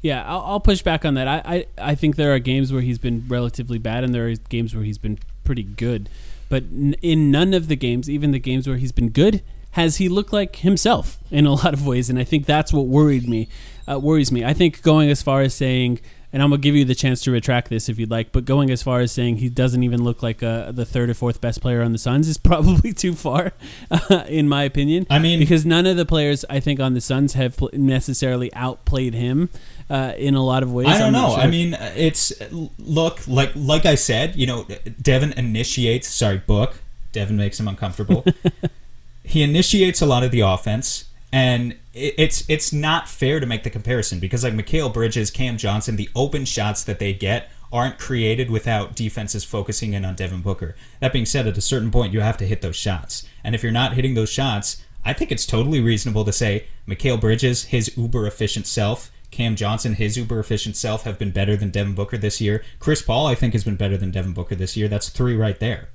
[0.03, 1.29] Yeah, I'll, I'll push back on that.
[1.29, 4.35] I, I, I think there are games where he's been relatively bad, and there are
[4.35, 6.09] games where he's been pretty good.
[6.49, 9.97] But n- in none of the games, even the games where he's been good, has
[9.99, 12.09] he looked like himself in a lot of ways.
[12.11, 13.49] And I think that's what worried me,
[13.91, 14.45] uh, worries me.
[14.45, 16.01] I think going as far as saying,
[16.33, 18.71] and I'm gonna give you the chance to retract this if you'd like, but going
[18.71, 21.61] as far as saying he doesn't even look like uh, the third or fourth best
[21.61, 23.53] player on the Suns is probably too far,
[24.29, 25.07] in my opinion.
[25.11, 28.53] I mean- because none of the players I think on the Suns have pl- necessarily
[28.55, 29.51] outplayed him
[29.91, 30.87] uh, in a lot of ways.
[30.87, 31.31] I don't I'm know.
[31.35, 32.33] sure I mean, it's
[32.79, 34.37] look like like I said.
[34.37, 34.67] You know,
[35.03, 36.09] Devin initiates.
[36.09, 36.79] Sorry, book.
[37.13, 38.25] Devin makes him uncomfortable.
[39.25, 43.65] he initiates a lot of the offense, and it, it's it's not fair to make
[43.65, 47.99] the comparison because like Mikal Bridges, Cam Johnson, the open shots that they get aren't
[47.99, 50.75] created without defenses focusing in on Devin Booker.
[51.01, 53.63] That being said, at a certain point, you have to hit those shots, And if
[53.63, 57.97] you're not hitting those shots, I think it's totally reasonable to say Mikal Bridges, his
[57.97, 62.19] uber efficient self, Cam Johnson, his uber efficient self, have been better than Devin Booker
[62.19, 62.63] this year.
[62.79, 64.87] Chris Paul, I think, has been better than Devin Booker this year.
[64.87, 65.89] That's three right there.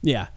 [0.00, 0.28] Yeah.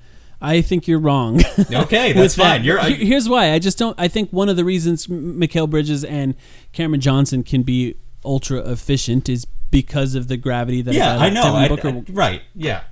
[0.41, 1.39] I think you're wrong.
[1.73, 2.43] Okay, that's that.
[2.43, 2.63] fine.
[2.65, 3.53] You're uh, Here- Here's why.
[3.53, 3.97] I just don't.
[3.97, 6.35] I think one of the reasons M- Mikal Bridges and
[6.73, 11.43] Cameron Johnson can be ultra efficient is because of the gravity that yeah, I know.
[11.43, 12.41] Devin I- I- right.
[12.55, 12.83] Yeah.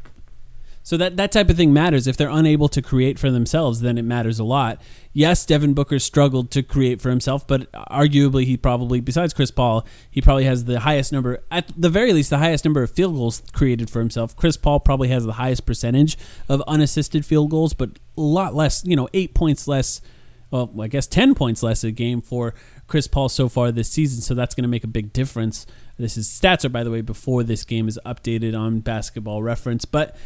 [0.84, 2.08] So that that type of thing matters.
[2.08, 4.82] If they're unable to create for themselves, then it matters a lot.
[5.13, 9.86] Yes, Devin Booker struggled to create for himself, but arguably he probably, besides Chris Paul,
[10.10, 13.15] he probably has the highest number, at the very least, the highest number of field
[13.15, 14.36] goals created for himself.
[14.36, 16.17] Chris Paul probably has the highest percentage
[16.48, 20.02] of unassisted field goals, but a lot less, you know, eight points less.
[20.50, 22.54] Well, I guess ten points less a game for
[22.88, 24.22] Chris Paul so far this season.
[24.22, 25.65] So that's going to make a big difference.
[25.98, 29.86] This is stats are by the way before this game is updated on Basketball Reference,
[29.86, 30.17] but.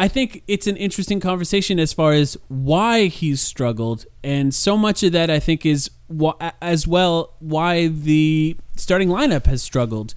[0.00, 5.02] I think it's an interesting conversation as far as why he's struggled, and so much
[5.02, 10.14] of that I think is wh- as well why the starting lineup has struggled.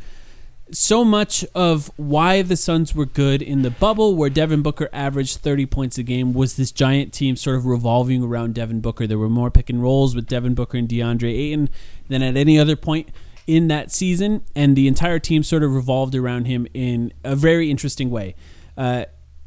[0.71, 5.39] So much of why the Suns were good in the bubble, where Devin Booker averaged
[5.39, 9.05] 30 points a game, was this giant team sort of revolving around Devin Booker.
[9.05, 11.69] There were more pick and rolls with Devin Booker and DeAndre Ayton
[12.07, 13.09] than at any other point
[13.47, 17.69] in that season, and the entire team sort of revolved around him in a very
[17.69, 18.33] interesting way.
[18.77, 19.03] Uh,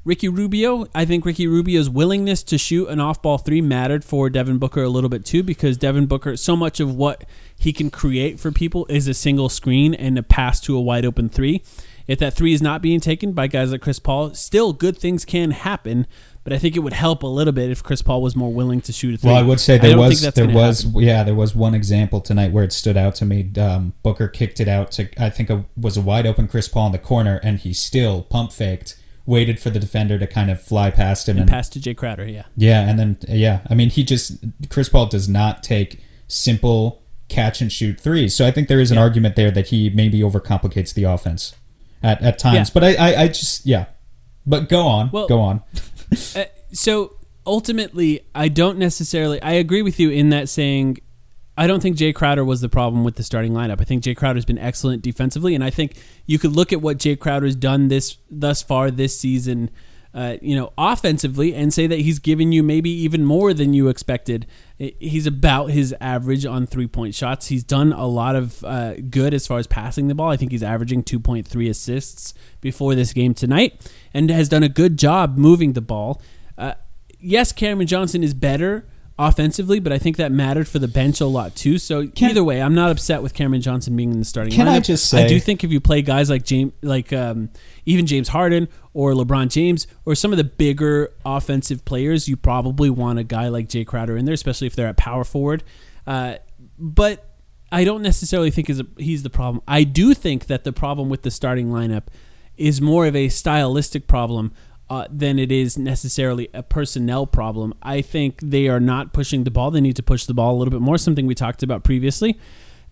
[0.07, 4.31] Ricky Rubio, I think Ricky Rubio's willingness to shoot an off ball three mattered for
[4.31, 7.25] Devin Booker a little bit too, because Devin Booker, so much of what
[7.59, 11.05] he can create for people is a single screen and a pass to a wide
[11.05, 11.61] open three.
[12.07, 15.25] If that three is not being taken by guys like Chris Paul, still good things
[15.25, 16.07] can happen.
[16.45, 18.81] But I think it would help a little bit if Chris Paul was more willing
[18.83, 19.31] to shoot a three.
[19.31, 21.01] Well, I would say there was there was happen.
[21.01, 23.51] yeah there was one example tonight where it stood out to me.
[23.59, 26.87] Um, Booker kicked it out to I think it was a wide open Chris Paul
[26.87, 28.95] in the corner, and he still pump faked,
[29.27, 32.27] waited for the defender to kind of fly past him, and, pass to Jae Crowder.
[32.27, 37.03] Yeah, yeah, and then yeah, I mean he just Chris Paul does not take simple
[37.29, 38.35] catch and shoot threes.
[38.35, 41.55] So I think there is an argument there that he maybe overcomplicates the offense
[42.03, 42.71] at at times.
[42.71, 42.73] Yeah.
[42.73, 43.87] But I, I I just yeah,
[44.47, 45.62] but go on, Well- go on.
[46.37, 49.43] Uh, so ultimately, I don't necessarily.
[49.43, 50.99] I agree with you in that saying.
[51.57, 53.81] I don't think Jae Crowder was the problem with the starting lineup.
[53.81, 55.95] I think Jae Crowder's been excellent defensively, and I think
[56.27, 59.71] you could look at what Jae Crowder's done this thus far this season,
[60.12, 63.88] uh, you know, offensively, and say that he's given you maybe even more than you
[63.88, 64.47] expected.
[64.77, 67.47] He's about his average on three point shots.
[67.47, 70.31] He's done a lot of uh, good as far as passing the ball.
[70.31, 74.62] I think he's averaging two point three assists before this game tonight, and has done
[74.62, 76.21] a good job moving the ball.
[76.59, 76.75] Uh,
[77.19, 78.87] yes, Cameron Johnson is better
[79.18, 81.79] offensively, but I think that mattered for the bench a lot too.
[81.79, 84.72] So either way, I'm not upset with Cameron Johnson being in the starting Can lineup.
[84.72, 87.50] I just say I do think if you play guys like James, like um,
[87.87, 92.90] even James Harden or LeBron James or some of the bigger offensive players, you probably
[92.90, 95.64] want a guy like Jae Crowder in there, especially if they're at power forward.
[96.07, 96.37] Uh,
[96.79, 97.37] but
[97.72, 99.62] I don't necessarily think is he's the problem.
[99.66, 102.05] I do think that the problem with the starting lineup
[102.57, 104.52] is more of a stylistic problem
[104.88, 107.75] uh, than it is necessarily a personnel problem.
[107.83, 109.70] I think they are not pushing the ball.
[109.70, 112.38] They need to push the ball a little bit more, something we talked about previously.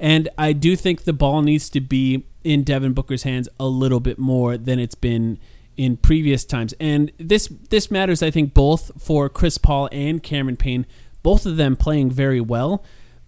[0.00, 4.00] And I do think the ball needs to be in Devin Booker's hands a little
[4.00, 5.38] bit more than it's been
[5.76, 6.74] in previous times.
[6.80, 10.87] And this this matters, I think, both for Chris Paul and Cameron Payne,
[11.22, 12.85] both of them playing very well.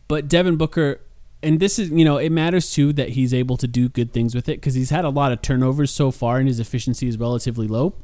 [0.08, 1.00] But Devin Booker,
[1.42, 4.34] and this is, you know, it matters too that he's able to do good things
[4.34, 7.18] with it because he's had a lot of turnovers so far and his efficiency is
[7.18, 7.94] relatively low.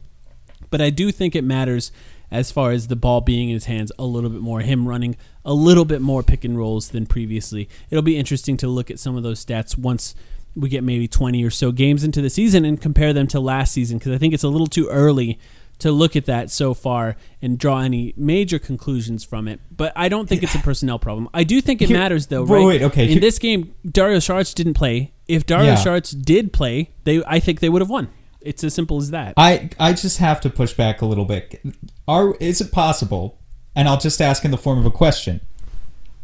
[0.71, 1.93] But I do think it matters
[2.31, 5.17] as far as the ball being in his hands a little bit more, him running
[5.45, 7.69] a little bit more pick and rolls than previously.
[7.91, 10.15] It'll be interesting to look at some of those stats once
[10.55, 13.73] we get maybe 20 or so games into the season and compare them to last
[13.73, 15.39] season because I think it's a little too early
[15.79, 19.61] to look at that so far and draw any major conclusions from it.
[19.75, 21.29] But I don't think it's a personnel problem.
[21.35, 22.67] I do think it Here- matters though, wait, right?
[22.67, 25.13] wait, okay, In here- this game, Dario Saric didn't play.
[25.27, 25.77] If Dario Yeah.
[25.77, 28.09] Saric did play, they I think they would have won.
[28.45, 29.35] It's as simple as that.
[29.37, 31.63] I I just have to push back a little bit.
[32.07, 33.39] Are is it possible?
[33.75, 35.41] And I'll just ask in the form of a question.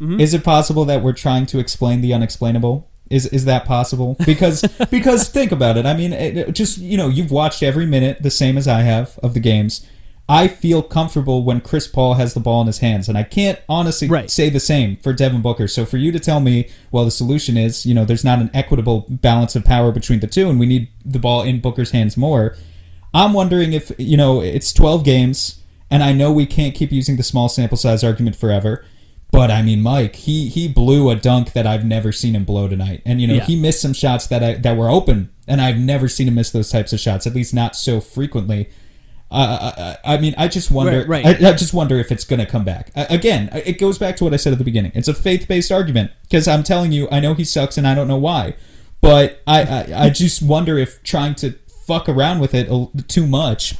[0.00, 0.20] Mm-hmm.
[0.20, 2.88] Is it possible that we're trying to explain the unexplainable?
[3.10, 4.16] Is is that possible?
[4.24, 5.86] Because because think about it.
[5.86, 8.82] I mean, it, it just you know, you've watched every minute the same as I
[8.82, 9.86] have of the games.
[10.30, 13.58] I feel comfortable when Chris Paul has the ball in his hands, and I can't
[13.68, 14.30] honestly Right.
[14.30, 15.66] say the same for Devin Booker.
[15.66, 18.50] So for you to tell me, well, the solution is you know there's not an
[18.52, 22.16] equitable balance of power between the two, and we need the ball in Booker's hands
[22.16, 22.56] more.
[23.14, 27.16] I'm wondering if you know it's 12 games, and I know we can't keep using
[27.16, 28.84] the small sample size argument forever.
[29.30, 32.68] But I mean, Mike, he he blew a dunk that I've never seen him blow
[32.68, 33.44] tonight, and you know Yeah.
[33.46, 36.50] he missed some shots that I, that were open, and I've never seen him miss
[36.50, 38.68] those types of shots, at least not so frequently.
[39.30, 41.00] Uh, I, I mean, I just wonder.
[41.00, 41.42] Right, right.
[41.42, 42.90] I, I just wonder if it's going to come back.
[42.96, 44.92] I, again, it goes back to what I said at the beginning.
[44.94, 48.08] It's a faith-based argument because I'm telling you, I know he sucks, and I don't
[48.08, 48.54] know why.
[49.00, 51.52] But I, I, I just wonder if trying to
[51.86, 52.68] fuck around with it
[53.08, 53.76] too much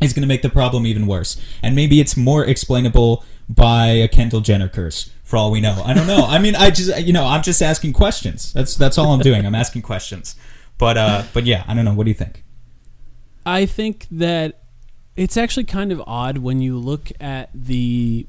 [0.00, 1.40] is going to make the problem even worse.
[1.62, 5.10] And maybe it's more explainable by a Kendall Jenner curse.
[5.24, 6.26] For all we know, I don't know.
[6.26, 8.52] I mean, I just you know, I'm just asking questions.
[8.52, 9.46] That's that's all I'm doing.
[9.46, 10.36] I'm asking questions.
[10.76, 11.94] But uh, but yeah, I don't know.
[11.94, 12.44] What do you think?
[13.46, 14.63] I think that
[15.16, 18.26] it's actually kind of odd when you look at the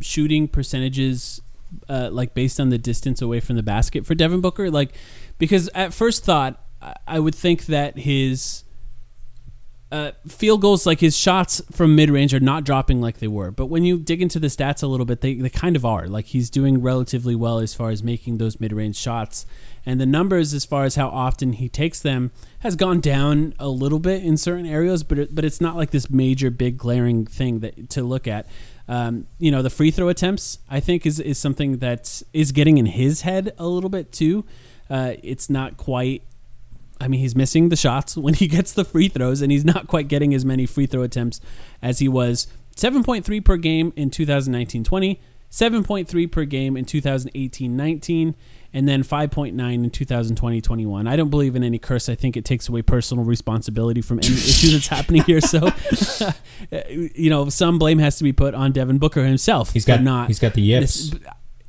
[0.00, 1.40] shooting percentages,
[1.88, 4.70] uh, like based on the distance away from the basket for Devin Booker.
[4.70, 4.94] Like,
[5.38, 8.64] because at first thought, I- I would think that his
[9.92, 13.52] uh, field goals, like his shots from mid range, are not dropping like they were.
[13.52, 16.08] But when you dig into the stats a little bit, they, they kind of are.
[16.08, 19.46] Like he's doing relatively well as far as making those mid range shots.
[19.84, 23.68] And the numbers, as far as how often he takes them, has gone down a
[23.68, 27.24] little bit in certain areas, but it, but it's not like this major, big, glaring
[27.24, 28.46] thing that to look at.
[28.88, 32.78] Um, you know, the free throw attempts, I think, is is something that is getting
[32.78, 34.44] in his head a little bit too.
[34.90, 36.22] Uh, it's not quite
[37.00, 39.86] I mean, he's missing the shots when he gets the free throws, and he's not
[39.86, 41.40] quite getting as many free throw attempts
[41.82, 42.46] as he was.
[42.76, 45.20] 7.3 per game in 2019 20,
[45.50, 48.34] 7.3 per game in 2018 19,
[48.74, 51.06] and then 5.9 in 2020 21.
[51.06, 52.10] I don't believe in any curse.
[52.10, 55.40] I think it takes away personal responsibility from any issue that's happening here.
[55.40, 55.68] So,
[56.72, 59.72] uh, you know, some blame has to be put on Devin Booker himself.
[59.72, 60.26] He's got not.
[60.28, 61.10] he's got the yips.
[61.10, 61.20] this-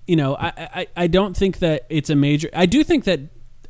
[0.08, 2.50] you know, I, I, I don't think that it's a major.
[2.54, 3.20] I do think that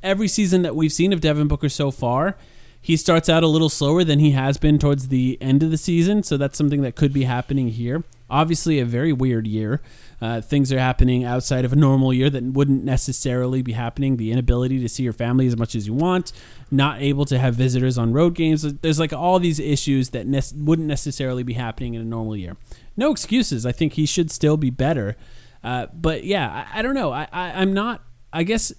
[0.08, 2.38] every season that we've seen of Devin Booker so far,
[2.82, 5.78] he starts out a little slower than he has been towards the end of the
[5.78, 6.24] season.
[6.24, 8.03] So that's something that could be happening here.
[8.30, 9.82] Obviously, a very weird year.
[10.22, 14.18] Uh, things are happening outside of a normal year that wouldn't necessarily be happening.
[14.18, 16.32] The inability to see your family as much as you want,
[16.72, 18.62] not able to have visitors on road games.
[18.76, 22.58] There's like all these issues that ne- wouldn't necessarily be happening in a normal year.
[22.95, 23.66] No excuses.
[23.66, 25.16] I think he should still be better.
[25.64, 27.12] Uh, but yeah, I, I don't know.
[27.12, 28.03] I, I, I'm not.
[28.34, 28.74] I guess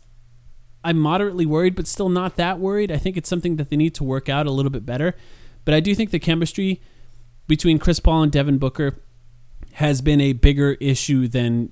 [0.89, 2.91] I'm moderately worried, but still not that worried.
[2.91, 5.15] I think it's something that they need to work out a little bit better.
[5.67, 6.81] But I do think the chemistry
[7.47, 8.99] between Chris Paul and Devin Booker
[9.75, 11.71] has been a bigger issue than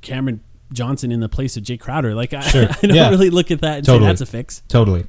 [0.00, 0.40] Cameron
[0.72, 2.14] Johnson in the place of Jae Crowder.
[2.14, 2.68] Like I, Sure.
[2.82, 3.10] I don't Yeah.
[3.10, 4.04] really look at that and Totally.
[4.04, 4.62] say that's a fix.
[4.68, 5.06] Totally.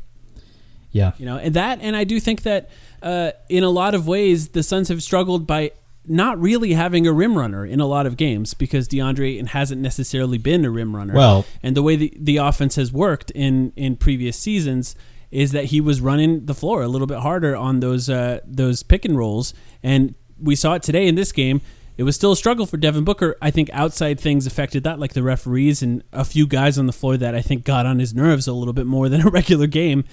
[0.92, 1.12] Yeah.
[1.20, 2.70] You know, and that, and I do think that
[3.04, 5.72] uh, in a lot of ways, the Suns have struggled by
[6.08, 9.82] not really having a rim runner in a lot of games because DeAndre Ayton hasn't
[9.82, 11.14] necessarily been a rim runner.
[11.14, 14.96] Well- and the way the, the offense has worked in in previous seasons
[15.32, 18.82] is that he was running the floor a little bit harder on those uh, those
[18.84, 19.54] pick and rolls,
[19.84, 21.60] and we saw it today in this game.
[21.98, 23.36] It was still a struggle for Devin Booker.
[23.42, 26.94] I think outside things affected that, like the referees and a few guys on the
[26.94, 29.66] floor that I think got on his nerves a little bit more than a regular
[29.68, 30.04] game.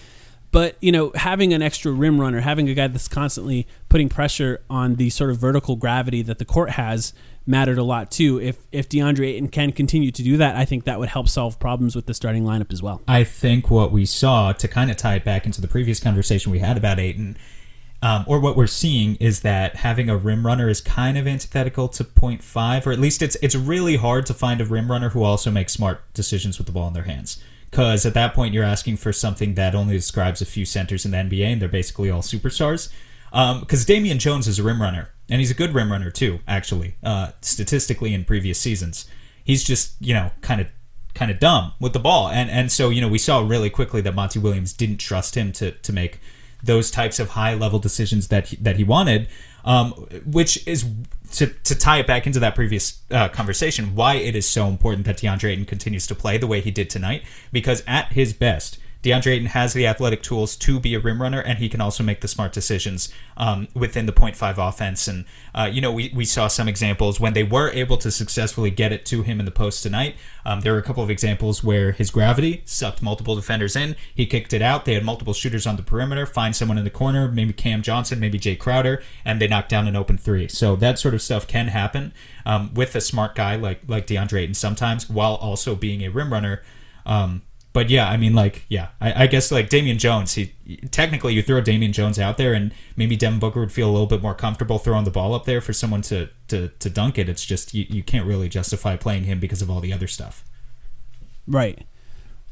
[0.55, 4.63] But you know, having an extra rim runner, having a guy that's constantly putting pressure
[4.71, 7.13] on the sort of vertical gravity that the court has,
[7.45, 8.41] mattered a lot too.
[8.41, 11.59] If if DeAndre Ayton can continue to do that, I think that would help solve
[11.59, 13.03] problems with the starting lineup as well.
[13.09, 16.53] I think what we saw to kind of tie it back into the previous conversation
[16.53, 17.37] we had about Ayton,
[18.01, 21.89] um, or what we're seeing is that having a rim runner is kind of antithetical
[21.89, 25.09] to point five, or at least it's it's really hard to find a rim runner
[25.09, 27.43] who also makes smart decisions with the ball in their hands.
[27.75, 31.11] Because at that point, you're asking for something that only describes a few centers in
[31.11, 32.89] the NBA, and they're basically all superstars.
[33.33, 36.95] Because Damian Jones is a rim runner, and he's a good rim runner too, actually,
[37.03, 39.09] uh, statistically in previous seasons.
[39.43, 40.69] He's just you know kind of
[41.15, 42.29] kind of dumb with the ball.
[42.29, 45.51] And and so you know we saw really quickly that Monty Williams didn't trust him
[45.55, 46.21] to to make
[46.63, 49.27] those types of high level decisions that he, that he wanted.
[49.65, 49.93] Um,
[50.27, 50.85] which is
[51.37, 55.07] to, to tie it back into that previous uh, conversation, why it is so important
[55.07, 57.23] that DeAndre Ayton continues to play the way he did tonight.
[57.53, 61.41] Because at his best, DeAndre Ayton has the athletic tools to be a rim runner,
[61.41, 65.07] and he can also make the smart decisions um, within the point five offense.
[65.07, 68.71] And uh, you know, we, we saw some examples when they were able to successfully
[68.71, 70.17] get it to him in the post tonight.
[70.47, 73.95] Um, there were a couple of examples where his gravity sucked multiple defenders in.
[74.15, 74.87] He kicked it out.
[74.87, 76.25] They had multiple shooters on the perimeter.
[76.25, 79.87] Find someone in the corner, maybe Cam Johnson, maybe Jae Crowder, and they knocked down
[79.87, 80.49] an open three.
[80.49, 82.15] So that sort of stuff can happen
[82.47, 86.33] um, with a smart guy like like DeAndre Ayton sometimes, while also being a rim
[86.33, 86.63] runner.
[87.05, 87.43] Um,
[87.75, 90.35] but yeah, I mean, like, yeah, I, I guess like Damian Jones.
[90.35, 90.55] He
[90.93, 94.07] technically you throw Damian Jones out there, and maybe Devin Booker would feel a little
[94.07, 97.29] bit more comfortable throwing the ball up there for someone to to, to dunk it.
[97.29, 100.45] It's just you, you can't really justify playing him because of all the other stuff.
[101.49, 101.85] Right,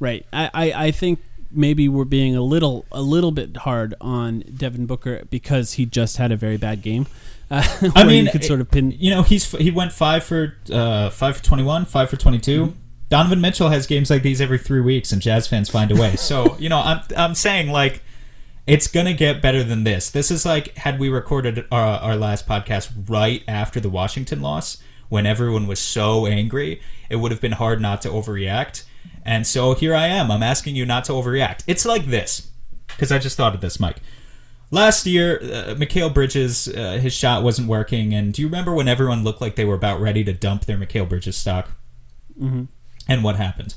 [0.00, 0.26] right.
[0.32, 1.20] I, I, I think
[1.52, 6.16] maybe we're being a little a little bit hard on Devin Booker because he just
[6.16, 7.06] had a very bad game.
[7.48, 7.62] Uh,
[7.94, 8.90] I mean, you could sort of pin.
[8.90, 12.40] You know, he's he went five for uh, five for twenty one, five for twenty
[12.40, 12.66] two.
[12.66, 12.78] Mm-hmm.
[13.12, 16.16] Donovan Mitchell has games like these every three weeks, and Jazz fans find a way.
[16.16, 18.02] So you know, I'm I'm saying like
[18.66, 20.08] It's gonna get better than this.
[20.10, 24.80] This is like had we recorded our, our last podcast right after the Washington loss,
[25.08, 28.84] when everyone was so angry, it would have been hard not to overreact.
[29.24, 30.30] And so here I am.
[30.30, 31.64] I'm asking you not to overreact.
[31.66, 32.50] It's like this,
[32.86, 33.98] because I just thought of this, Mike.
[34.70, 38.88] Last year, uh, Mikal Bridges, uh, his shot wasn't working, and do you remember when
[38.88, 41.72] everyone looked like they were about ready to dump their Mikal Bridges stock?
[42.40, 42.64] Mm-hmm.
[43.08, 43.74] And what happened?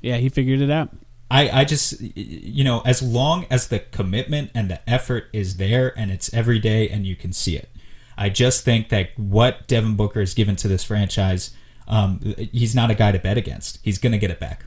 [0.00, 0.90] Yeah, he figured it out.
[1.30, 5.98] I, I just you know as long as the commitment and the effort is there
[5.98, 7.70] and it's every day and you can see it
[8.18, 11.56] i just think that what devin booker has given to this franchise
[11.88, 12.20] um,
[12.52, 14.66] he's not a guy to bet against he's gonna get it back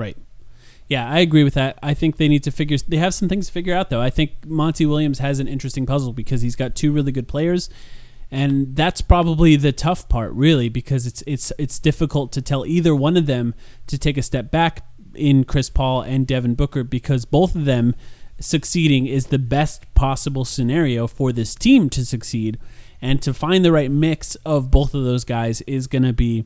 [0.00, 0.16] Right.
[0.88, 1.78] Yeah, I agree with that.
[1.82, 2.76] I think they need to figure.
[2.88, 4.00] They have some things to figure out, though.
[4.00, 7.68] I think Monty Williams has an interesting puzzle because he's got two really good players,
[8.30, 12.94] and that's probably the tough part, really, because it's it's it's difficult to tell either
[12.94, 13.54] one of them
[13.88, 17.94] to take a step back in Chris Paul and Devin Booker because both of them
[18.38, 22.58] succeeding is the best possible scenario for this team to succeed,
[23.02, 26.44] and to find the right mix of both of those guys is going to be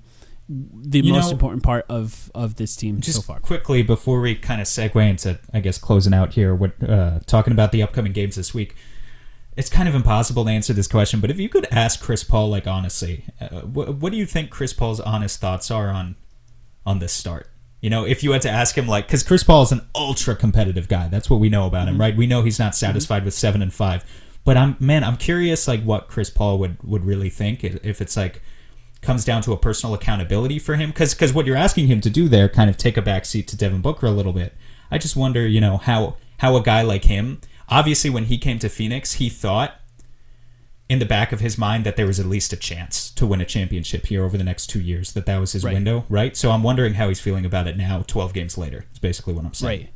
[0.49, 3.41] the You most know- important part of of this team just so far.
[3.41, 7.55] quickly before we kind of segue into i guess closing out here what uh, talking
[7.55, 8.76] about the upcoming games this week
[9.57, 12.48] it's kind of impossible to answer this question but if you could ask chris paul
[12.48, 16.16] like honestly uh, what, what do you think chris paul's honest thoughts are on
[16.86, 17.48] on this start?
[17.80, 20.34] You know if you had to ask him like because chris paul is an ultra
[20.34, 22.16] competitive guy that's what we know about him right?
[22.16, 24.05] We know he's not satisfied with seven and five
[24.44, 28.16] but i'm man i'm curious like what chris paul would would really think if it's
[28.16, 28.42] like
[29.05, 32.11] comes down to a personal accountability for him because because what you're asking him to
[32.11, 34.55] do there kind of take a back seat to Devin Booker a little bit.
[34.90, 38.58] I just wonder, you know, how how a guy like him, obviously when he came
[38.60, 39.80] to Phoenix, he thought
[40.88, 43.40] in the back of his mind that there was at least a chance to win
[43.40, 45.72] a championship here over the next 2 years, that that was his Right.
[45.74, 46.36] window, right?
[46.36, 48.84] So I'm wondering how he's feeling about it now 12 games later.
[48.92, 49.80] Is basically what I'm saying.
[49.80, 49.90] Right.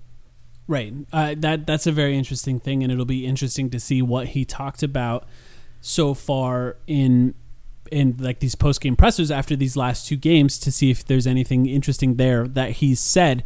[0.66, 0.94] Right.
[1.12, 4.44] Uh, that that's a very interesting thing, and it'll be interesting to see what he
[4.44, 5.26] talked about
[5.80, 7.34] so far in
[7.90, 11.26] in like these post game pressers after these last two games to see if there's
[11.26, 13.42] anything interesting there that he's said.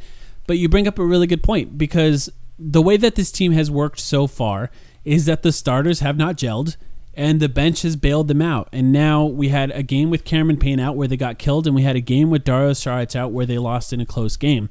[0.48, 2.28] But you bring up a really good point because
[2.70, 4.70] the way that this team has worked so far
[5.04, 6.76] is that the starters have not gelled
[7.14, 8.68] and the bench has bailed them out.
[8.72, 11.76] And now we had a game with Cameron Payne out where they got killed, and
[11.76, 14.70] we had a game with Dario Saric out where they lost in a close game.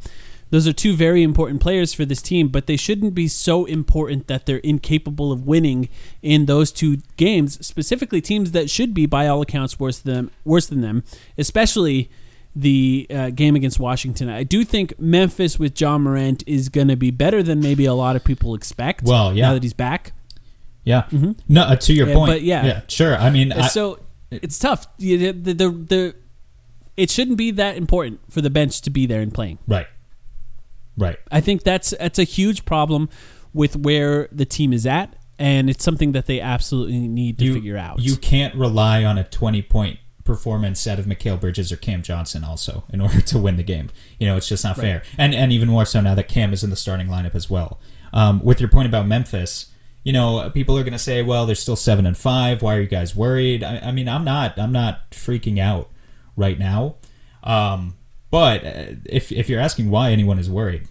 [0.50, 4.28] Those are two very important players for this team, but they shouldn't be so important
[4.28, 5.88] that they're incapable of winning
[6.22, 7.66] in those two games.
[7.66, 11.04] Specifically, teams that should be, by all accounts, worse than worse than them,
[11.38, 12.10] especially
[12.56, 14.30] the uh, game against Washington.
[14.30, 17.94] I do think Memphis with Ja Morant is going to be better than maybe a
[17.94, 19.04] lot of people expect.
[19.04, 19.48] Well, yeah.
[19.48, 20.12] now that he's back.
[20.84, 21.08] Yeah.
[21.48, 22.32] No, uh, to your Yeah, point.
[22.32, 22.66] but yeah.
[22.66, 23.16] Yeah, sure.
[23.16, 24.00] I mean, I, so
[24.32, 24.88] it's tough.
[24.98, 26.16] You- The, the, the,
[26.98, 29.60] it shouldn't be that important for the bench to be there and playing.
[29.68, 29.88] right.
[30.98, 31.18] Right.
[31.32, 33.10] I think that's that's a huge problem
[33.54, 37.78] with where the team is at, and it's something that they absolutely need to figure
[37.78, 38.00] out.
[38.02, 42.44] You can't rely on a 20 point performance out of Mikal Bridges or Cam Johnson
[42.44, 43.90] also in order to win the game.
[44.20, 45.04] You know, it's just not fair.
[45.18, 47.80] And and even more so now that Cam is in the starting lineup as well.
[48.14, 49.72] Um, with your point about Memphis,
[50.04, 52.62] you know, people are going to say, well, they're still 7 and 5.
[52.62, 53.64] Why are you guys worried?
[53.64, 55.90] I, I mean, I'm not I'm not freaking out
[56.36, 56.96] right now.
[57.44, 57.96] Um,
[58.30, 60.88] but uh, if if you're asking why anyone is worried,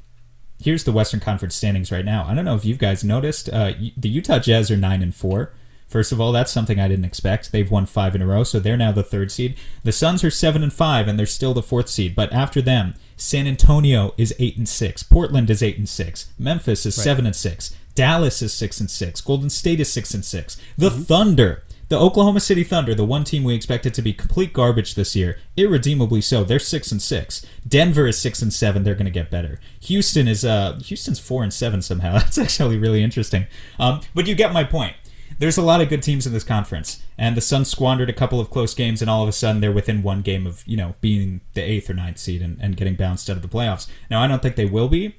[0.63, 2.27] here's the Western Conference standings right now.
[2.29, 3.49] I don't know if you guys noticed.
[3.49, 5.53] Uh, the Utah Jazz are nine and four.
[5.91, 7.51] First of all, that's something I didn't expect.
[7.51, 9.57] They've won five in a row, so they're now the third seed.
[9.83, 12.15] The Suns are seven and five, and they're still the fourth seed.
[12.15, 15.03] But after them, San Antonio is eight and six.
[15.03, 16.33] Portland is eight and six.
[16.39, 17.77] Memphis is seven and six.
[17.97, 19.21] Dallas is six and six.
[19.21, 20.57] Golden State is six and six.
[20.79, 21.65] The Thunder.
[21.91, 25.39] The Oklahoma City Thunder, the one team we expected to be complete garbage this year,
[25.57, 26.45] irredeemably so.
[26.45, 27.45] They're six and six.
[27.67, 28.85] Denver is six and seven.
[28.85, 29.59] They're going to get better.
[29.81, 32.13] Houston is uh Houston's four and seven somehow.
[32.19, 33.47] That's actually really interesting.
[33.81, 34.95] Um, but you get my point.
[35.41, 38.41] There's a lot of good teams in this conference, and the Suns squandered a couple
[38.41, 40.95] of close games, and all of a sudden they're within one game of you know
[41.01, 43.89] being the eighth or ninth seed and, and getting bounced out of the playoffs.
[44.11, 45.17] Now I don't think they will be,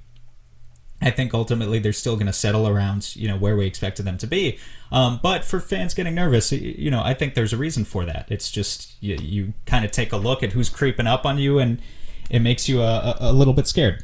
[1.02, 4.18] I think ultimately they're still going to settle around you know where we expected them
[4.20, 4.60] to be.
[4.92, 8.28] Um, but for fans getting nervous, you know, I think there's a reason for that.
[8.30, 11.58] It's just you, you kind of take a look at who's creeping up on you,
[11.58, 11.82] and
[12.30, 14.04] it makes you a, a, a little bit scared.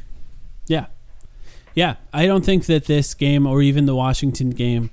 [0.65, 0.87] Yeah.
[1.75, 1.95] Yeah.
[2.11, 4.89] I don't think that this game or even the Washington game,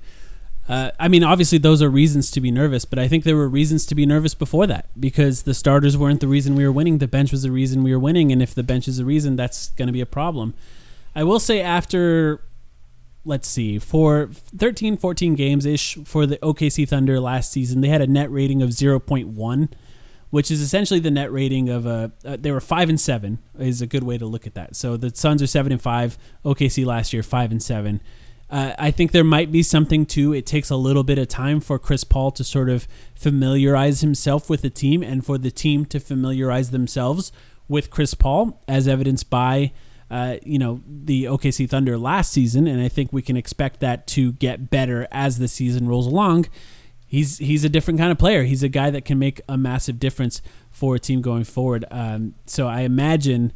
[0.67, 3.47] uh, I mean, obviously those are reasons to be nervous, but I think there were
[3.47, 6.97] reasons to be nervous before that because the starters weren't the reason we were winning.
[6.97, 8.31] The bench was the reason we were winning.
[8.31, 10.55] And if the bench is the reason, that's going to be a problem.
[11.15, 12.41] I will say after,
[13.23, 18.01] let's see, for 13, 14 games ish for the OKC Thunder last season, they had
[18.01, 19.69] a net rating of 0.1
[20.31, 22.11] which is essentially the net rating of a.
[22.25, 24.75] Uh, they were five and seven is a good way to look at that.
[24.75, 26.17] So the Suns are seven and five.
[26.43, 28.01] OKC last year five and seven.
[28.57, 30.31] I think there might be something too.
[30.31, 34.49] It takes a little bit of time for Chris Paul to sort of familiarize himself
[34.49, 37.33] with the team and for the team to familiarize themselves
[37.67, 39.73] with Chris Paul, as evidenced by
[40.09, 42.65] uh, you know the OKC Thunder last season.
[42.65, 46.45] And I think we can expect that to get better as the season rolls along.
[47.05, 48.43] He's he's a different kind of player.
[48.43, 50.41] He's a guy that can make a massive difference
[50.71, 51.83] for a team going forward.
[51.91, 53.51] Um, so I imagine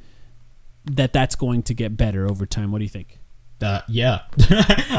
[0.85, 2.71] that that's going to get better over time.
[2.71, 3.18] What do you think?
[3.61, 4.21] Uh, yeah,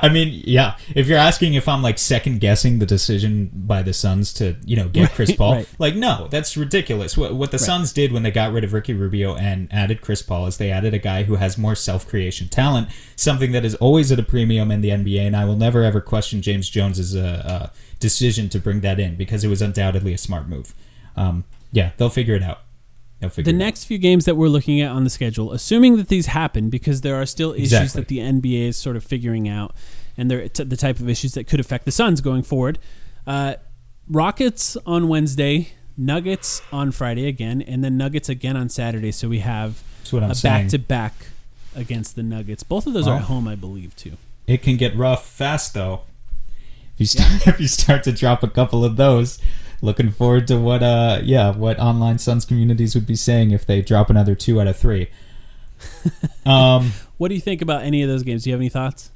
[0.02, 0.76] I mean, yeah.
[0.94, 4.76] If you're asking if I'm like second guessing the decision by the Suns to you
[4.76, 5.68] know get Chris Paul, right.
[5.78, 7.16] like no, that's ridiculous.
[7.16, 7.66] What what the Right.
[7.66, 10.70] Suns did when they got rid of Ricky Rubio and added Chris Paul is they
[10.70, 14.22] added a guy who has more self creation talent, something that is always at a
[14.22, 15.26] premium in the NBA.
[15.26, 19.16] And I will never ever question James Jones's uh, uh, decision to bring that in
[19.16, 20.74] because it was undoubtedly a smart move.
[21.16, 22.62] Um, yeah, they'll figure it out.
[23.20, 26.70] The next few games that we're looking at on the schedule, assuming that these happen,
[26.70, 28.00] because there are still issues Exactly.
[28.00, 29.74] that the NBA is sort of figuring out,
[30.16, 32.78] and they're t- the type of issues that could affect the Suns going forward.
[33.26, 33.54] Uh,
[34.08, 39.12] Rockets on Wednesday, Nuggets on Friday again, and then Nuggets again on Saturday.
[39.12, 41.12] So we have a back to back
[41.76, 42.62] against the Nuggets.
[42.62, 44.16] Both of those are at home, I believe, too.
[44.46, 46.00] It can get rough fast though.
[46.94, 49.38] If you start if you start to drop a couple of those,
[49.82, 53.82] looking forward to what uh yeah what online Suns communities would be saying if they
[53.82, 55.08] drop another two out of three.
[56.46, 58.44] um, What do you think about any of those games?
[58.44, 59.10] Do you have any thoughts?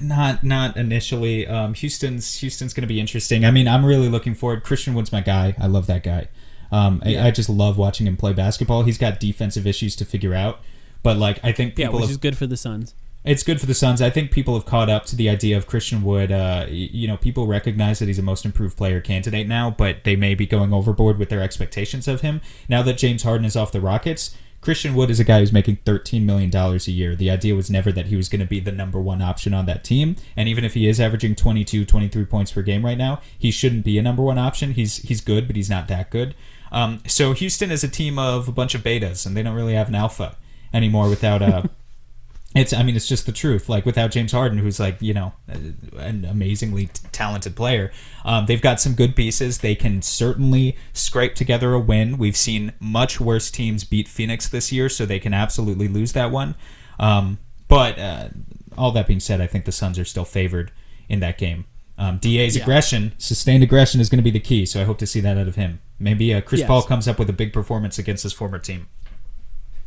[0.00, 1.46] not not initially.
[1.46, 3.44] Um, Houston's Houston's going to be interesting.
[3.44, 4.62] I mean, I'm really looking forward.
[4.62, 5.54] Christian Wood's my guy.
[5.58, 6.28] I love that guy.
[6.70, 7.24] Um, Yeah.
[7.24, 8.82] I, I just love watching him play basketball.
[8.82, 10.60] He's got defensive issues to figure out,
[11.02, 12.94] but like I think people Yeah, which have is good for the Suns.
[13.28, 14.00] It's good for the Suns.
[14.00, 16.32] I think people have caught up to the idea of Christian Wood.
[16.32, 20.16] Uh, you know, people recognize that he's a most improved player candidate now, but they
[20.16, 22.40] may be going overboard with their expectations of him.
[22.68, 25.76] Now that James Harden is off the Rockets, Christian Wood is a guy who's making
[25.84, 27.14] $13 million a year.
[27.14, 29.66] The idea was never that he was going to be the number one option on
[29.66, 30.16] that team.
[30.34, 33.84] And even if he is averaging 22, 23 points per game right now, he shouldn't
[33.84, 34.72] be a number one option.
[34.72, 36.34] He's, he's good, but he's not that good.
[36.72, 39.74] Um, so Houston is a team of a bunch of betas, and they don't really
[39.74, 40.36] have an alpha
[40.72, 41.62] anymore without uh,
[42.54, 43.68] it's i mean it's just the truth.
[43.68, 47.92] Like without james harden who's like you know an amazingly t- talented player
[48.24, 49.58] um, they've got some good pieces.
[49.58, 52.18] They can certainly scrape together a win.
[52.18, 56.30] We've seen much worse teams beat phoenix this year so they can absolutely lose that
[56.30, 56.54] one.
[56.98, 57.38] Um,
[57.68, 58.28] but uh,
[58.76, 60.70] all that being said i think the suns are still favored
[61.08, 61.64] in that game.
[61.98, 62.62] Um, da's Yeah.
[62.62, 65.36] aggression sustained aggression is going to be the key so i hope to see that
[65.36, 65.80] out of him.
[65.98, 66.68] Maybe uh, chris Yes.
[66.68, 68.86] paul comes up with a big performance against his former team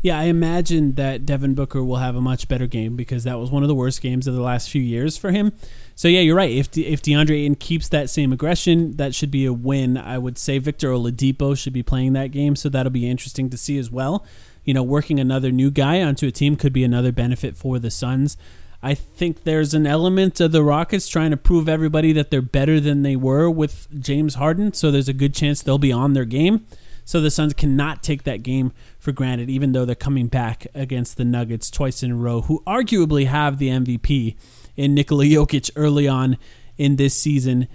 [0.03, 3.51] Yeah, I imagine that Devin Booker will have a much better game because that was
[3.51, 5.53] one of the worst games of the last few years for him.
[5.93, 6.49] So yeah, you're right.
[6.49, 9.97] If De- if DeAndre Ayton keeps that same aggression, that should be a win.
[9.97, 13.57] I would say Victor Oladipo should be playing that game, so that'll be interesting to
[13.57, 14.25] see as well.
[14.65, 17.91] You know, working another new guy onto a team could be another benefit for the
[17.91, 18.37] Suns.
[18.83, 22.79] I think there's an element of the Rockets trying to prove everybody that they're better
[22.79, 26.25] than they were with James Harden, so there's a good chance they'll be on their
[26.25, 26.65] game.
[27.05, 31.17] So the Suns cannot take that game for granted, even though they're coming back against
[31.17, 34.35] the Nuggets twice in a row, who arguably have the MVP
[34.75, 36.37] in Nikola Jokic early on
[36.77, 37.67] in this season.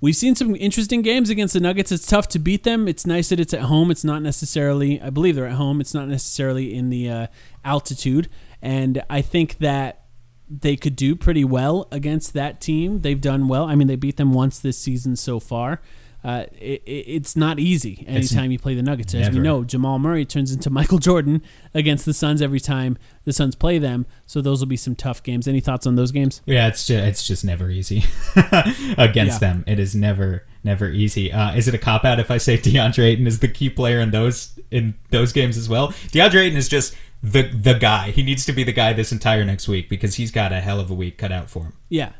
[0.00, 1.90] We've seen some interesting games against the Nuggets.
[1.90, 2.86] It's tough to beat them.
[2.86, 3.90] It's nice that it's at home.
[3.90, 5.80] It's not necessarily, I believe they're at home.
[5.80, 7.26] It's not necessarily in the uh,
[7.64, 8.28] altitude.
[8.60, 10.04] And I think that
[10.48, 13.00] they could do pretty well against that team.
[13.00, 13.64] They've done well.
[13.64, 15.80] I mean, they beat them once this season so far.
[16.26, 19.14] Uh, it, it, it's not easy anytime you play the Nuggets.
[19.14, 21.40] As we know, Jamal Murray turns into Michael Jordan
[21.72, 24.06] against the Suns every time the Suns play them.
[24.26, 25.46] So those will be some tough games.
[25.46, 26.42] Any thoughts on those games?
[26.44, 28.02] Yeah, it's just, it's just never easy
[28.98, 29.52] against Yeah.
[29.52, 29.64] them.
[29.68, 31.32] It is never never easy.
[31.32, 34.00] Uh, is it a cop out if I say DeAndre Ayton is the key player
[34.00, 35.88] in those in those games as well?
[36.12, 38.10] DeAndre Ayton is just the the guy.
[38.10, 40.80] He needs to be the guy this entire next week because he's got a hell
[40.80, 41.72] of a week cut out for him.
[41.88, 42.12] Yeah.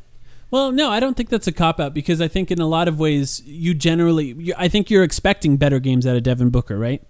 [0.51, 2.87] Well, no, I don't think that's a cop out because I think in a lot
[2.89, 6.79] of ways you generally, you, I think you're expecting better games out of Devin Booker,
[6.79, 7.03] right?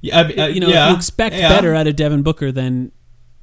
[0.00, 1.48] Yeah, uh, you know, yeah, if you expect yeah.
[1.48, 2.92] better out of Devin Booker, than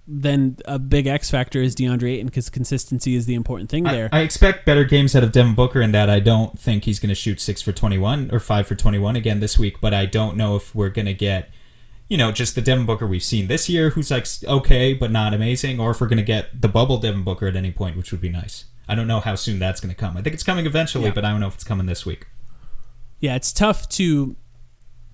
[0.08, 3.92] then a big X factor is DeAndre Ayton because consistency is the important thing I,
[3.94, 4.10] there.
[4.12, 7.10] I expect better games out of Devin Booker in that I don't think he's going
[7.10, 9.80] to shoot six for twenty one or five for twenty one again this week.
[9.80, 11.50] But I don't know if we're going to get,
[12.10, 15.34] you know, just the Devin Booker we've seen this year, who's like okay but not
[15.34, 18.12] amazing, or if we're going to get the bubble Devin Booker at any point, which
[18.12, 18.66] would be nice.
[18.92, 20.18] I don't know how soon that's going to come.
[20.18, 21.12] I think it's coming eventually, Yeah.
[21.14, 22.28] but I don't know if it's coming this week.
[23.20, 24.36] yeah, it's tough to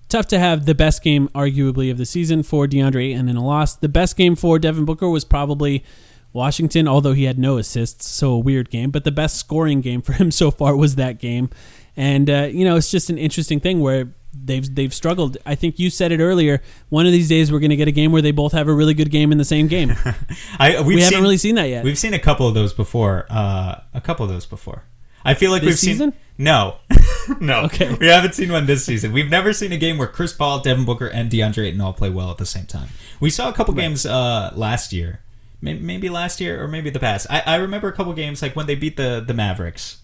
[0.08, 3.44] tough to have the best game arguably of the season for DeAndre Ayton in a
[3.44, 3.74] loss.
[3.76, 5.84] The best game for Devin Booker was probably
[6.32, 8.90] Washington, although he had no assists, so a weird game.
[8.90, 11.50] But the best scoring game for him so far was that game.
[11.96, 15.36] And uh, you know, it's just an interesting thing where they've they've struggled.
[15.46, 16.60] I think you said it earlier.
[16.88, 18.72] One of these days, we're going to get a game where they both have a
[18.72, 19.94] really good game in the same game.
[20.58, 21.84] I, we've we haven't really seen that yet.
[21.84, 23.26] We've seen a couple of those before.
[23.30, 24.84] Uh, a couple of those before.
[25.24, 26.12] I feel like This we've season?
[26.12, 26.76] seen no,
[27.40, 27.62] no.
[27.62, 27.92] Okay.
[27.94, 29.12] we haven't seen one this season.
[29.12, 32.08] We've never seen a game where Chris Paul, Devin Booker, and DeAndre Ayton all play
[32.10, 32.88] well at the same time.
[33.18, 35.20] We saw a couple games uh, last year,
[35.60, 37.26] maybe last year or maybe the past.
[37.28, 39.98] I, I remember a couple games like when they beat the the Mavericks.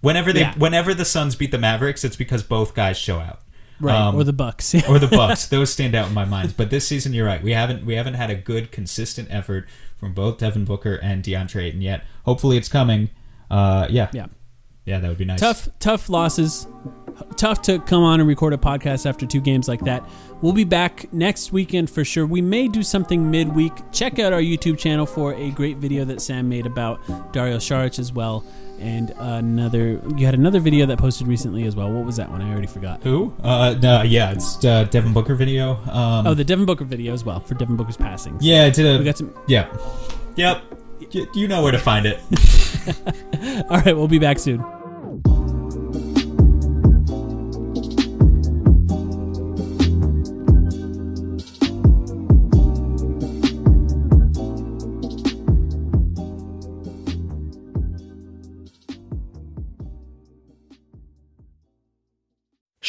[0.00, 0.54] Whenever they, Yeah.
[0.58, 3.40] whenever the Suns beat the Mavericks, it's because both guys show out.
[3.80, 4.74] Right, Um, or the Bucks.
[4.88, 5.46] or the Bucks.
[5.46, 6.54] Those stand out in my mind.
[6.56, 7.42] But this season, you're right.
[7.42, 11.64] We haven't we haven't had a good consistent effort from both Devin Booker and DeAndre
[11.64, 12.04] Ayton yet.
[12.24, 13.10] Hopefully, it's coming.
[13.50, 14.26] Uh, yeah, yeah.
[14.84, 15.40] yeah, that would be nice.
[15.40, 16.66] tough tough losses
[17.36, 20.08] tough to come on and record a podcast after two games like that
[20.40, 24.40] we'll be back next weekend for sure we may do something midweek check out our
[24.40, 27.00] youtube channel for a great video that sam made about
[27.32, 28.44] dario Saric as well
[28.78, 32.40] and another you had another video that posted recently as well what was that one
[32.42, 33.34] i already forgot Who?
[33.42, 35.74] Uh, no, yeah, it's uh, Devin Booker video.
[35.90, 38.86] Um, oh the devin booker video as well for devin booker's passings yeah, I did
[38.86, 38.98] a.
[38.98, 39.66] we got some yeah,
[40.36, 40.62] yep.
[41.34, 42.18] You know where to find it.
[43.70, 44.64] all right we'll be back soon